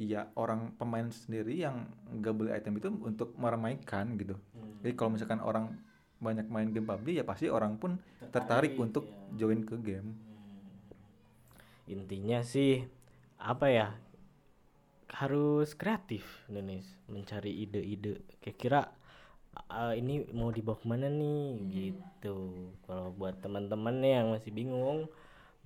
[0.00, 4.32] iya orang pemain sendiri yang nggak beli item itu untuk meramaikan gitu.
[4.80, 5.76] Jadi kalau misalkan orang
[6.16, 8.00] banyak main game PUBG ya pasti orang pun
[8.32, 9.04] tertarik, untuk
[9.36, 10.16] join ke game.
[11.90, 12.86] intinya sih
[13.34, 13.88] apa ya
[15.10, 18.22] harus kreatif Nunis mencari ide-ide.
[18.38, 18.94] Kira-kira
[19.66, 21.66] uh, ini mau dibawa ke mana nih?
[21.66, 22.38] Gitu.
[22.86, 25.10] Kalau buat teman-teman yang masih bingung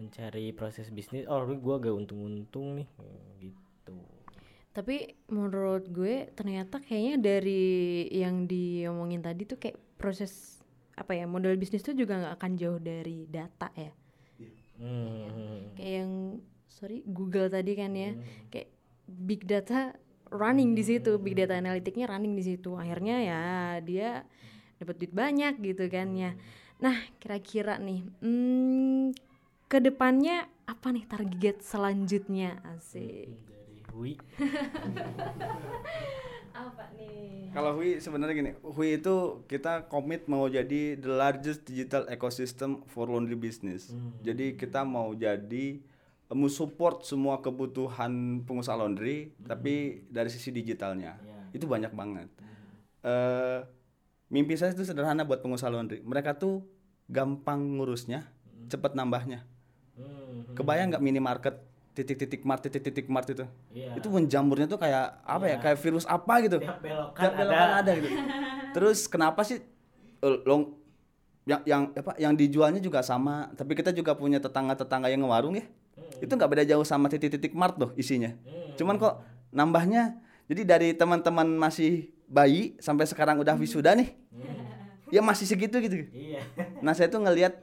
[0.01, 2.89] mencari proses bisnis oh gua gak untung-untung nih.
[3.45, 4.14] Gitu
[4.75, 10.59] Tapi menurut gue ternyata kayaknya dari yang diomongin tadi tuh kayak proses
[10.99, 13.95] apa ya model bisnis tuh juga nggak akan jauh dari data ya.
[14.83, 15.79] hmm.
[15.79, 16.13] Kayak yang
[16.67, 18.19] sorry Google tadi kan ya
[18.51, 18.69] kayak
[19.07, 19.95] big data
[20.35, 22.75] running di situ, big data analitiknya running di situ.
[22.75, 23.43] Akhirnya ya
[23.79, 24.27] dia
[24.83, 26.35] dapat duit banyak gitu kan ya.
[26.83, 29.15] Nah kira-kira nih hmm,
[29.71, 33.31] ke depannya apa nih target selanjutnya asik?
[33.31, 33.64] dari
[33.95, 34.19] Hui
[36.55, 37.51] Apa nih?
[37.51, 43.11] Kalau Hui sebenarnya gini, Hui itu kita komit mau jadi the largest digital ecosystem for
[43.11, 43.91] laundry business.
[44.23, 51.19] Jadi kita mau jadi eh, mau support semua kebutuhan pengusaha laundry, tapi dari sisi digitalnya
[51.51, 52.31] itu banyak banget.
[53.03, 53.59] Eh,
[54.31, 56.03] mimpi saya itu sederhana buat pengusaha laundry.
[56.07, 56.63] Mereka tuh
[57.11, 58.31] gampang ngurusnya,
[58.71, 59.43] cepat nambahnya.
[60.55, 63.47] Kebayang nggak minimarket titik-titik mart titik-titik mart itu?
[63.71, 63.95] Iya.
[63.95, 65.57] Itu menjamurnya tuh kayak apa ya?
[65.63, 66.59] Kayak virus apa gitu?
[66.59, 67.81] Tiap belokan Tiap belokan ada.
[67.81, 68.19] ada gitu.
[68.75, 69.63] Terus kenapa sih
[70.21, 70.75] eh, long
[71.45, 75.65] yang yang apa yang dijualnya juga sama, tapi kita juga punya tetangga-tetangga yang ngewarung ya.
[76.19, 78.35] Itu nggak beda jauh sama titik-titik mart tuh isinya.
[78.75, 79.23] Cuman kok
[79.55, 80.19] nambahnya
[80.51, 84.13] jadi dari teman-teman masih bayi sampai sekarang udah wisuda nih.
[85.13, 86.11] Ya masih segitu gitu.
[86.11, 86.43] iya
[86.83, 87.55] Nah, saya tuh ngelihat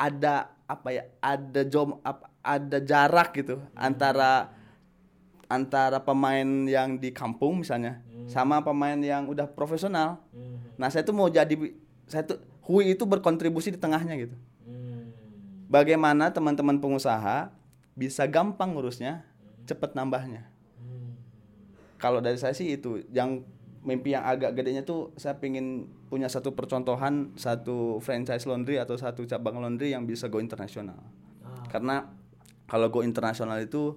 [0.00, 1.04] ada apa ya?
[1.20, 4.48] Ada jom apa ada jarak gitu antara
[5.50, 10.22] antara pemain yang di kampung misalnya sama pemain yang udah profesional.
[10.78, 11.52] Nah, saya tuh mau jadi
[12.06, 12.38] saya tuh
[12.70, 14.36] Hui itu berkontribusi di tengahnya gitu.
[15.70, 17.50] bagaimana teman-teman pengusaha
[17.94, 19.22] bisa gampang ngurusnya,
[19.66, 20.46] cepet nambahnya.
[21.98, 23.46] Kalau dari saya sih itu yang
[23.86, 29.22] mimpi yang agak gedenya tuh saya pingin punya satu percontohan satu franchise laundry atau satu
[29.22, 30.98] cabang laundry yang bisa go internasional.
[31.70, 32.10] Karena
[32.66, 33.94] kalau go internasional itu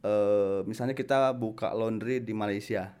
[0.00, 2.96] eh, misalnya kita buka laundry di Malaysia,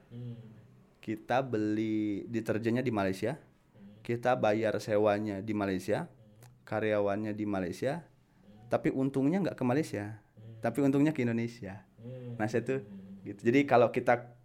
[1.00, 3.40] kita beli deterjennya di Malaysia,
[4.04, 6.12] kita bayar sewanya di Malaysia,
[6.68, 8.04] karyawannya di Malaysia,
[8.68, 10.20] tapi untungnya nggak ke Malaysia,
[10.60, 11.80] tapi untungnya ke Indonesia.
[12.36, 12.84] Nah saya tuh
[13.24, 13.40] gitu.
[13.40, 14.36] Jadi kalau kita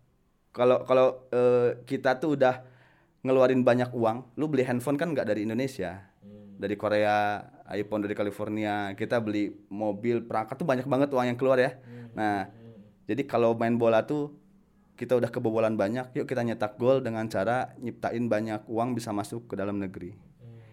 [0.55, 2.78] kalau kalau eh, kita tuh udah
[3.23, 6.07] ngeluarin banyak uang, lu beli handphone kan nggak dari Indonesia,
[6.59, 11.59] dari Korea, iPhone dari California, kita beli mobil perangkat tuh banyak banget uang yang keluar
[11.59, 11.75] ya.
[12.15, 12.47] Nah
[13.07, 14.35] jadi kalau main bola tuh
[14.99, 19.47] kita udah kebobolan banyak, yuk kita nyetak gol dengan cara nyiptain banyak uang bisa masuk
[19.47, 20.15] ke dalam negeri.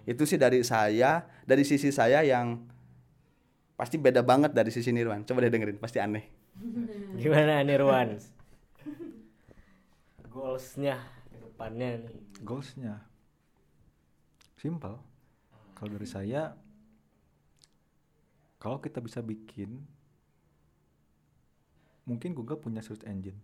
[0.07, 2.63] Itu sih dari saya, dari sisi saya yang
[3.79, 5.23] pasti beda banget dari sisi Nirwan.
[5.23, 6.27] Coba deh dengerin, pasti aneh.
[7.23, 8.19] Gimana Nirwan?
[10.35, 11.16] Goalsnya
[11.57, 12.21] depannya nih.
[12.45, 13.01] Goalsnya
[14.61, 15.01] simple.
[15.73, 16.53] Kalau dari saya,
[18.61, 19.81] kalau kita bisa bikin,
[22.05, 23.41] mungkin Google punya search engine.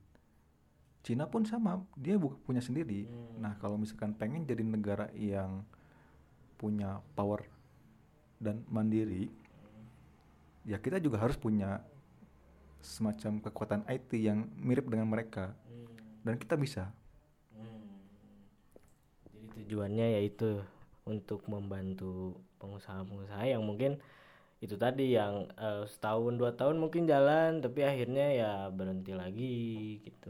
[1.02, 3.08] Cina pun sama, dia punya sendiri.
[3.40, 5.66] Nah, kalau misalkan pengen jadi negara yang
[6.56, 7.42] punya power
[8.38, 9.28] dan mandiri,
[10.62, 11.82] ya kita juga harus punya
[12.80, 15.52] semacam kekuatan IT yang mirip dengan mereka.
[16.22, 16.94] Dan kita bisa.
[19.72, 20.60] Jadi tujuannya yaitu
[21.08, 23.96] untuk membantu pengusaha-pengusaha yang mungkin
[24.60, 29.64] itu tadi yang eh, setahun dua tahun mungkin jalan tapi akhirnya ya berhenti lagi
[30.04, 30.28] gitu.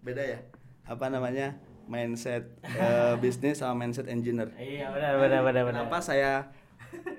[0.00, 0.40] beda ya?
[0.88, 1.60] Apa namanya?
[1.84, 4.48] Mindset eh, bisnis sama mindset engineer.
[4.56, 5.80] Iya benar benar benar benar.
[5.84, 6.48] Kenapa saya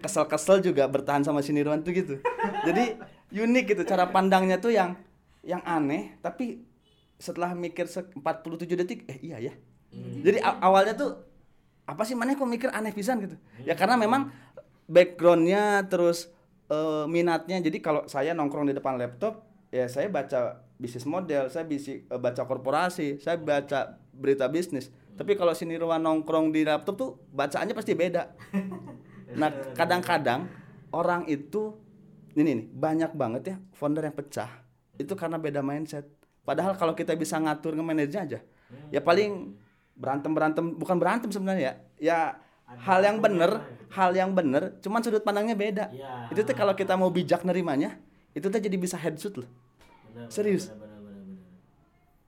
[0.02, 2.18] kesel-kesel juga bertahan sama si Nirwan tuh gitu.
[2.66, 2.98] Jadi
[3.30, 4.98] unik gitu cara pandangnya tuh yang
[5.46, 6.66] yang aneh tapi
[7.22, 9.54] setelah mikir se- 47 detik eh iya ya.
[10.26, 11.33] Jadi a- awalnya tuh
[11.84, 13.36] apa sih mana kok mikir aneh pisan gitu.
[13.64, 14.32] Ya karena memang
[14.88, 16.32] backgroundnya terus
[16.72, 19.44] eh, minatnya jadi kalau saya nongkrong di depan laptop
[19.74, 24.92] ya saya baca bisnis model, saya bisi, eh, baca korporasi, saya baca berita bisnis.
[25.14, 28.24] Tapi kalau si Nirwan nongkrong di laptop tuh bacaannya pasti beda.
[29.34, 30.46] Nah, kadang-kadang
[30.94, 31.74] orang itu
[32.38, 34.62] ini nih banyak banget ya founder yang pecah.
[34.94, 36.06] Itu karena beda mindset.
[36.46, 38.40] Padahal kalau kita bisa ngatur nge-manage aja,
[38.94, 39.58] ya paling
[39.94, 41.74] berantem-berantem bukan berantem sebenarnya ya.
[42.02, 42.20] Ya
[42.82, 43.62] hal yang bener,
[43.94, 45.94] hal yang bener, cuman sudut pandangnya beda.
[45.94, 46.34] Iya.
[46.34, 48.02] Itu tuh kalau kita mau bijak nerimanya,
[48.34, 49.50] itu tuh jadi bisa headshot loh.
[50.14, 50.74] Benar, Serius.
[50.74, 51.46] benar, benar, benar, benar.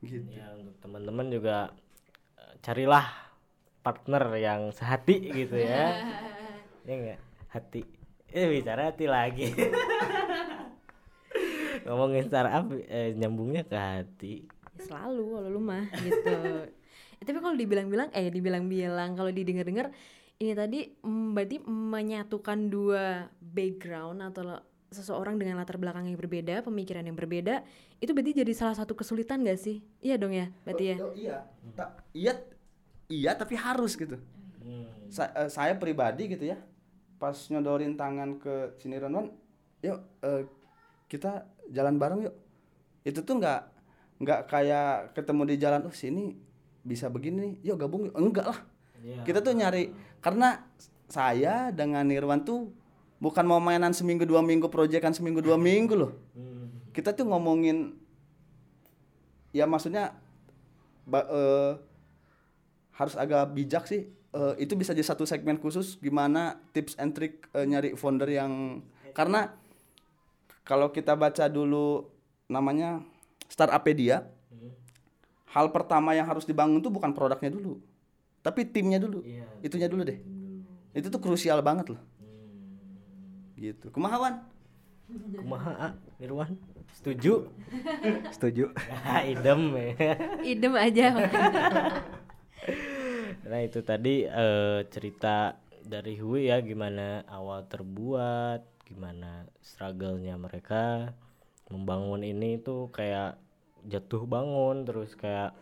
[0.06, 0.30] Gitu.
[0.30, 1.58] Ya untuk teman-teman juga
[2.38, 3.06] eh, carilah
[3.82, 6.06] partner yang sehati gitu ya.
[6.88, 7.20] ya enggak?
[7.50, 7.82] Hati.
[8.30, 9.50] Eh bicara hati lagi.
[11.86, 14.34] Ngomongin startup eh, nyambungnya ke hati.
[14.76, 16.68] Ya, selalu kalau lu mah gitu Ya,
[17.26, 19.90] tapi kalau dibilang-bilang eh dibilang-bilang kalau didengar-dengar
[20.38, 24.62] ini tadi mm, berarti menyatukan dua background atau
[24.94, 27.66] seseorang dengan latar belakang yang berbeda pemikiran yang berbeda
[28.00, 31.38] itu berarti jadi salah satu kesulitan gak sih iya dong ya berarti ya Oh, iya.
[31.76, 32.34] Ta- iya
[33.10, 34.16] iya tapi harus gitu.
[35.10, 36.58] Sa- eh, saya pribadi gitu ya.
[37.20, 39.32] Pas nyodorin tangan ke sini Ronwan,
[39.82, 40.44] yuk eh,
[41.08, 42.36] kita jalan bareng yuk.
[43.04, 43.62] Itu tuh nggak
[44.24, 46.40] nggak kayak ketemu di jalan oh sini
[46.86, 48.16] bisa begini nih, yuk gabung yuk.
[48.16, 48.60] Enggak lah.
[49.26, 49.90] Kita tuh nyari
[50.22, 50.62] karena
[51.06, 52.70] saya dengan Nirwan tuh
[53.18, 56.14] bukan mau mainan seminggu dua minggu proyekan seminggu dua minggu loh.
[56.90, 57.98] Kita tuh ngomongin
[59.50, 60.14] ya maksudnya
[61.04, 61.72] ba- eh,
[62.94, 64.06] harus agak bijak sih.
[64.36, 68.84] Eh, itu bisa jadi satu segmen khusus gimana tips and trick eh, nyari founder yang
[69.16, 69.56] karena
[70.62, 72.10] kalau kita baca dulu
[72.46, 73.00] namanya
[73.48, 74.26] Startupedia,
[75.56, 77.80] hal pertama yang harus dibangun tuh bukan produknya dulu,
[78.44, 79.24] tapi timnya dulu.
[79.24, 80.20] Iya, Itunya dulu deh.
[80.92, 82.02] Itu tuh krusial banget loh.
[83.56, 83.88] Gitu.
[83.88, 84.44] Kumahawan?
[85.40, 86.60] Kumaha ah, Nirwan?
[86.92, 87.48] Setuju?
[88.36, 88.74] Setuju.
[89.06, 90.18] Ah, idem ya.
[90.42, 91.06] idem aja
[93.50, 101.14] Nah itu tadi eh, cerita dari Hui ya gimana awal terbuat, gimana struggle-nya mereka
[101.70, 103.38] membangun ini tuh kayak
[103.88, 105.54] jatuh bangun terus kayak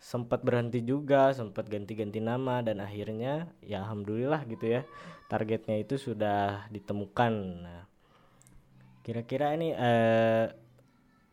[0.00, 4.82] sempat berhenti juga, sempat ganti-ganti nama dan akhirnya ya alhamdulillah gitu ya
[5.28, 7.32] targetnya itu sudah ditemukan.
[7.62, 7.84] Nah,
[9.04, 10.48] kira-kira ini eh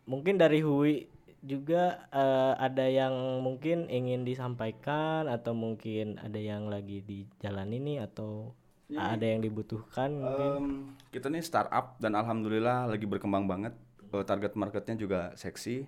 [0.04, 1.08] mungkin dari Hui
[1.40, 8.04] juga eh, ada yang mungkin ingin disampaikan atau mungkin ada yang lagi di jalan ini
[8.04, 8.52] atau
[8.96, 10.68] ada yang dibutuhkan mungkin Em,
[11.12, 13.76] kita nih startup dan alhamdulillah lagi berkembang banget.
[14.12, 15.84] Eh, target marketnya juga seksi.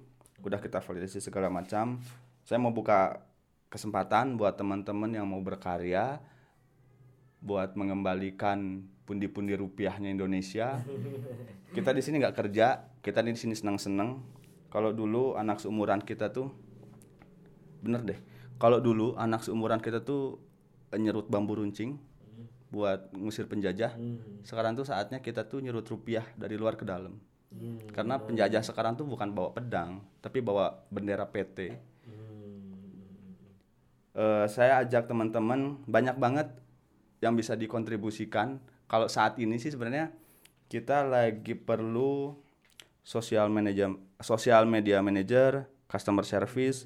[0.46, 2.00] Udah kita validasi segala macam.
[2.44, 3.22] Saya mau buka
[3.70, 6.18] kesempatan buat teman-teman yang mau berkarya
[7.40, 10.84] buat mengembalikan pundi-pundi rupiahnya Indonesia.
[11.76, 14.26] Kita di sini nggak kerja, kita di sini senang-senang.
[14.74, 16.50] Kalau dulu anak seumuran kita tuh
[17.86, 18.20] bener deh.
[18.58, 20.42] Kalau dulu anak seumuran kita tuh
[20.98, 22.02] nyerut bambu runcing
[22.74, 23.98] buat ngusir penjajah.
[24.42, 27.22] Sekarang tuh saatnya kita tuh nyerut rupiah dari luar ke dalam.
[27.90, 31.74] Karena penjajah sekarang tuh bukan bawa pedang, tapi bawa bendera PT.
[34.20, 36.52] Eh, saya ajak teman-teman banyak banget
[37.24, 38.60] yang bisa dikontribusikan.
[38.90, 40.14] Kalau saat ini sih sebenarnya
[40.70, 42.38] kita lagi perlu
[43.02, 46.86] sosial manager, sosial media manager, customer service,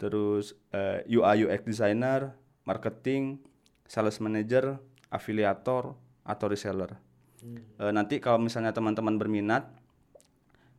[0.00, 2.34] terus eh, UI UX designer,
[2.66, 3.38] marketing,
[3.86, 4.80] sales manager,
[5.12, 5.94] afiliator
[6.26, 6.98] atau reseller.
[7.78, 9.81] Eh, nanti kalau misalnya teman-teman berminat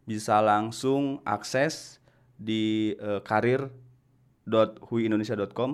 [0.04, 2.00] bisa langsung akses
[2.36, 5.72] di eh, karir.huiindonesia.com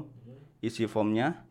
[0.60, 1.46] isi formnya.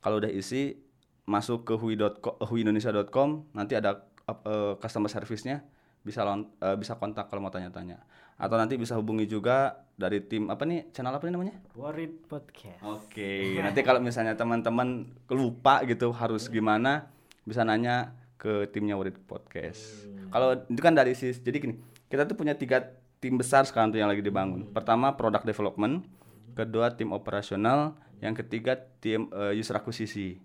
[0.00, 0.76] Kalau udah isi
[1.24, 5.64] masuk ke hui.co- eh, huiindonesia.com nanti ada eh, customer service-nya
[6.00, 8.00] bisa lon- eh, bisa kontak kalau mau tanya-tanya.
[8.40, 11.54] Atau nanti bisa hubungi juga dari tim apa nih channel apa nih namanya?
[11.76, 12.80] Worried podcast.
[12.80, 17.12] Oke, nanti kalau misalnya teman-teman lupa gitu harus gimana,
[17.44, 20.08] bisa nanya ke timnya Worried Podcast.
[20.32, 21.76] Kalau itu kan dari sis, jadi gini,
[22.10, 24.66] kita tuh punya tiga tim besar sekarang tuh yang lagi dibangun.
[24.74, 26.04] Pertama product development,
[26.58, 30.36] kedua tim operasional, yang ketiga tim eh, user akuisisi.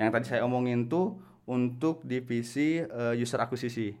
[0.00, 3.92] Yang tadi saya omongin tuh untuk divisi eh, user akuisisi.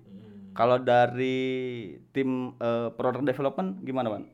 [0.56, 4.24] Kalau dari tim eh, product development gimana, Wan?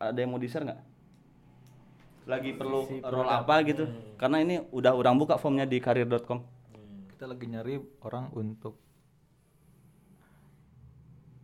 [0.00, 0.80] Ada yang mau di-share nggak?
[2.28, 6.38] lagi perlu role apa gitu karena ini udah orang buka formnya di karir.com
[7.10, 7.74] Kita lagi nyari
[8.06, 8.78] orang untuk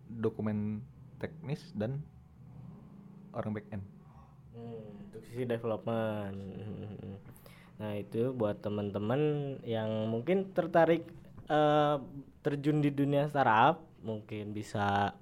[0.08, 0.82] dokumen
[1.18, 2.00] teknis dan
[3.32, 3.84] orang back end.
[4.56, 6.36] Hmm, untuk sisi development.
[7.76, 9.20] Nah itu buat teman-teman
[9.60, 11.04] yang mungkin tertarik
[11.44, 11.96] eh,
[12.40, 15.12] terjun di dunia startup, mungkin bisa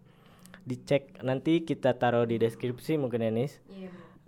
[0.62, 3.59] dicek nanti kita taruh di deskripsi mungkin Enis.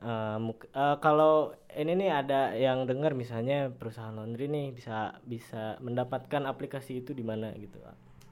[0.02, 5.78] Eh, muk- eh, kalau ini nih ada yang dengar misalnya perusahaan laundry nih bisa bisa
[5.78, 7.78] mendapatkan aplikasi itu di mana gitu.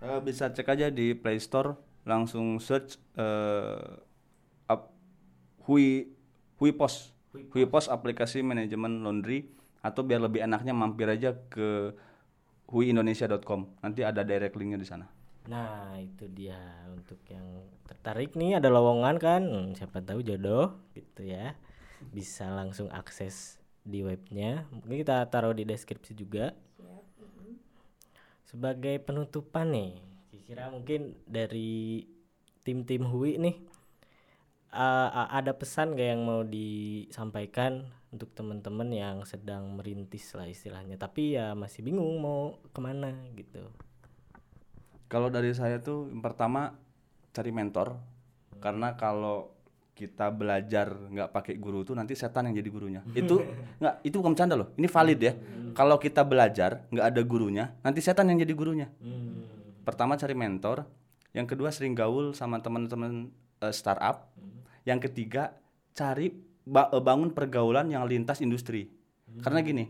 [0.03, 3.81] Eh, bisa cek aja di Play Store langsung search eh
[4.69, 4.93] up,
[5.69, 6.09] Hui
[6.61, 9.51] Hui Pos Hui Pos aplikasi manajemen laundry
[9.85, 11.93] atau biar lebih enaknya mampir aja ke
[12.73, 15.05] huiindonesia.com nanti ada direct linknya di sana.
[15.45, 16.57] Nah itu dia
[16.89, 17.45] untuk yang
[17.85, 19.43] tertarik nih ada lowongan kan?
[19.45, 21.53] Hmm, siapa tahu jodoh gitu ya.
[22.09, 24.65] Bisa langsung akses di webnya.
[24.73, 26.57] Mungkin kita taruh di deskripsi juga.
[28.49, 30.14] Sebagai penutupan nih
[30.45, 32.05] kira mungkin dari
[32.65, 33.57] tim-tim Hui nih
[34.73, 41.35] uh, ada pesan gak yang mau disampaikan untuk teman-teman yang sedang merintis lah istilahnya tapi
[41.35, 43.65] ya masih bingung mau ke mana gitu
[45.11, 46.75] Kalau dari saya tuh yang pertama
[47.31, 47.99] cari mentor
[48.59, 49.55] karena kalau
[49.95, 53.01] kita belajar nggak pakai guru tuh nanti setan yang jadi gurunya.
[53.21, 53.39] itu
[53.79, 54.69] nggak itu bukan bercanda loh.
[54.75, 55.33] Ini valid ya.
[55.71, 58.91] Kalau kita belajar nggak ada gurunya, nanti setan yang jadi gurunya.
[59.85, 60.89] Pertama cari mentor,
[61.37, 63.29] yang kedua sering gaul sama teman-teman
[63.61, 64.33] eh, startup.
[64.89, 65.57] Yang ketiga
[65.93, 66.33] cari
[66.65, 68.89] ba- eh, bangun pergaulan yang lintas industri.
[69.45, 69.85] Karena gini,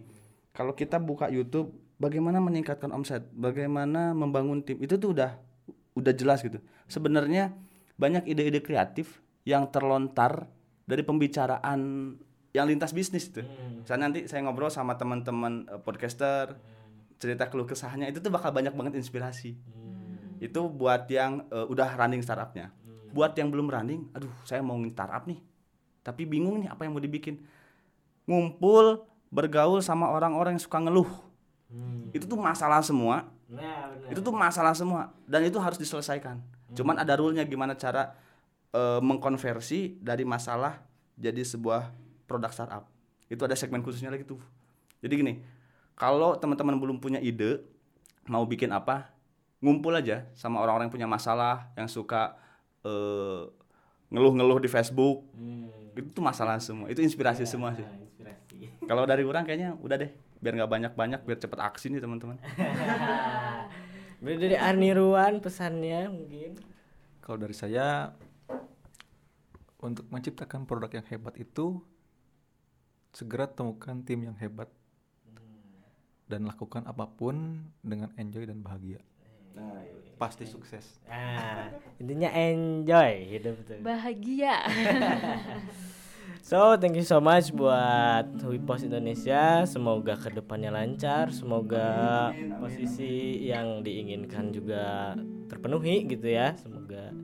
[0.50, 5.36] kalau kita buka YouTube, bagaimana meningkatkan omset, bagaimana membangun tim, itu tuh udah
[5.94, 6.58] udah jelas gitu.
[6.90, 7.54] Sebenarnya
[7.94, 10.50] banyak ide-ide kreatif yang terlontar
[10.88, 12.14] dari pembicaraan
[12.50, 13.42] yang lintas bisnis itu.
[13.84, 16.56] Misalnya nanti saya ngobrol sama teman-teman eh, podcaster,
[17.18, 19.54] cerita keluh kesahnya itu tuh bakal banyak banget inspirasi.
[20.44, 22.68] Itu buat yang eh, udah running startupnya.
[23.16, 25.38] Buat yang belum running, aduh saya mau startup nih,
[26.02, 27.40] tapi bingung nih apa yang mau dibikin.
[28.26, 31.08] Ngumpul, bergaul sama orang-orang yang suka ngeluh.
[32.12, 33.30] Itu tuh masalah semua.
[33.44, 36.42] nah benar Itu tuh masalah semua dan itu harus diselesaikan.
[36.74, 38.18] Cuman ada rule-nya gimana cara
[38.74, 40.82] eh, mengkonversi dari masalah
[41.14, 41.94] jadi sebuah
[42.26, 42.84] produk startup.
[43.30, 44.42] Itu ada segmen khususnya lagi tuh.
[45.00, 45.34] Jadi gini,
[45.94, 47.62] kalau teman-teman belum punya ide
[48.26, 49.13] mau bikin apa,
[49.64, 52.36] ngumpul aja sama orang-orang yang punya masalah, yang suka
[52.84, 53.48] eh,
[54.12, 55.24] ngeluh-ngeluh di Facebook.
[55.96, 56.92] Itu tuh masalah semua.
[56.92, 57.86] Itu inspirasi semua sih.
[58.88, 60.12] Kalau dari orang kayaknya udah deh,
[60.44, 62.36] biar nggak banyak-banyak, biar cepet aksi nih teman-teman.
[64.24, 66.56] Dari Arniruan pesannya mungkin
[67.20, 68.16] Kalau dari saya
[69.84, 71.76] untuk menciptakan produk yang hebat itu
[73.12, 74.72] segera temukan tim yang hebat
[76.24, 79.04] dan lakukan apa pun dengan enjoy dan bahagia.
[79.54, 79.82] Nah,
[80.14, 81.02] Pasti sukses.
[81.10, 83.82] Nah, intinya enjoy hidup tuh.
[83.82, 84.56] Bahagia.
[86.44, 89.64] So, thank you so much buat Wipos Indonesia.
[89.64, 91.88] Semoga ke depannya lancar, semoga
[92.60, 95.16] posisi yang diinginkan juga
[95.48, 96.52] terpenuhi gitu ya.
[96.60, 97.16] Semoga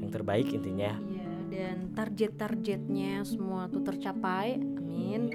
[0.00, 0.96] yang terbaik intinya.
[0.96, 4.56] Iya, dan target-targetnya semua tuh tercapai.
[4.56, 5.28] Amin.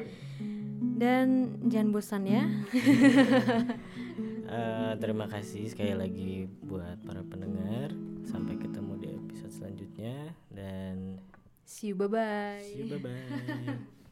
[0.97, 2.49] Dan jangan bosan ya.
[4.43, 7.89] Eh, terima kasih sekali lagi buat para pendengar.
[8.23, 11.17] Sampai ketemu di episode selanjutnya dan
[11.65, 12.61] See you bye bye.
[12.61, 13.79] see you bye bye.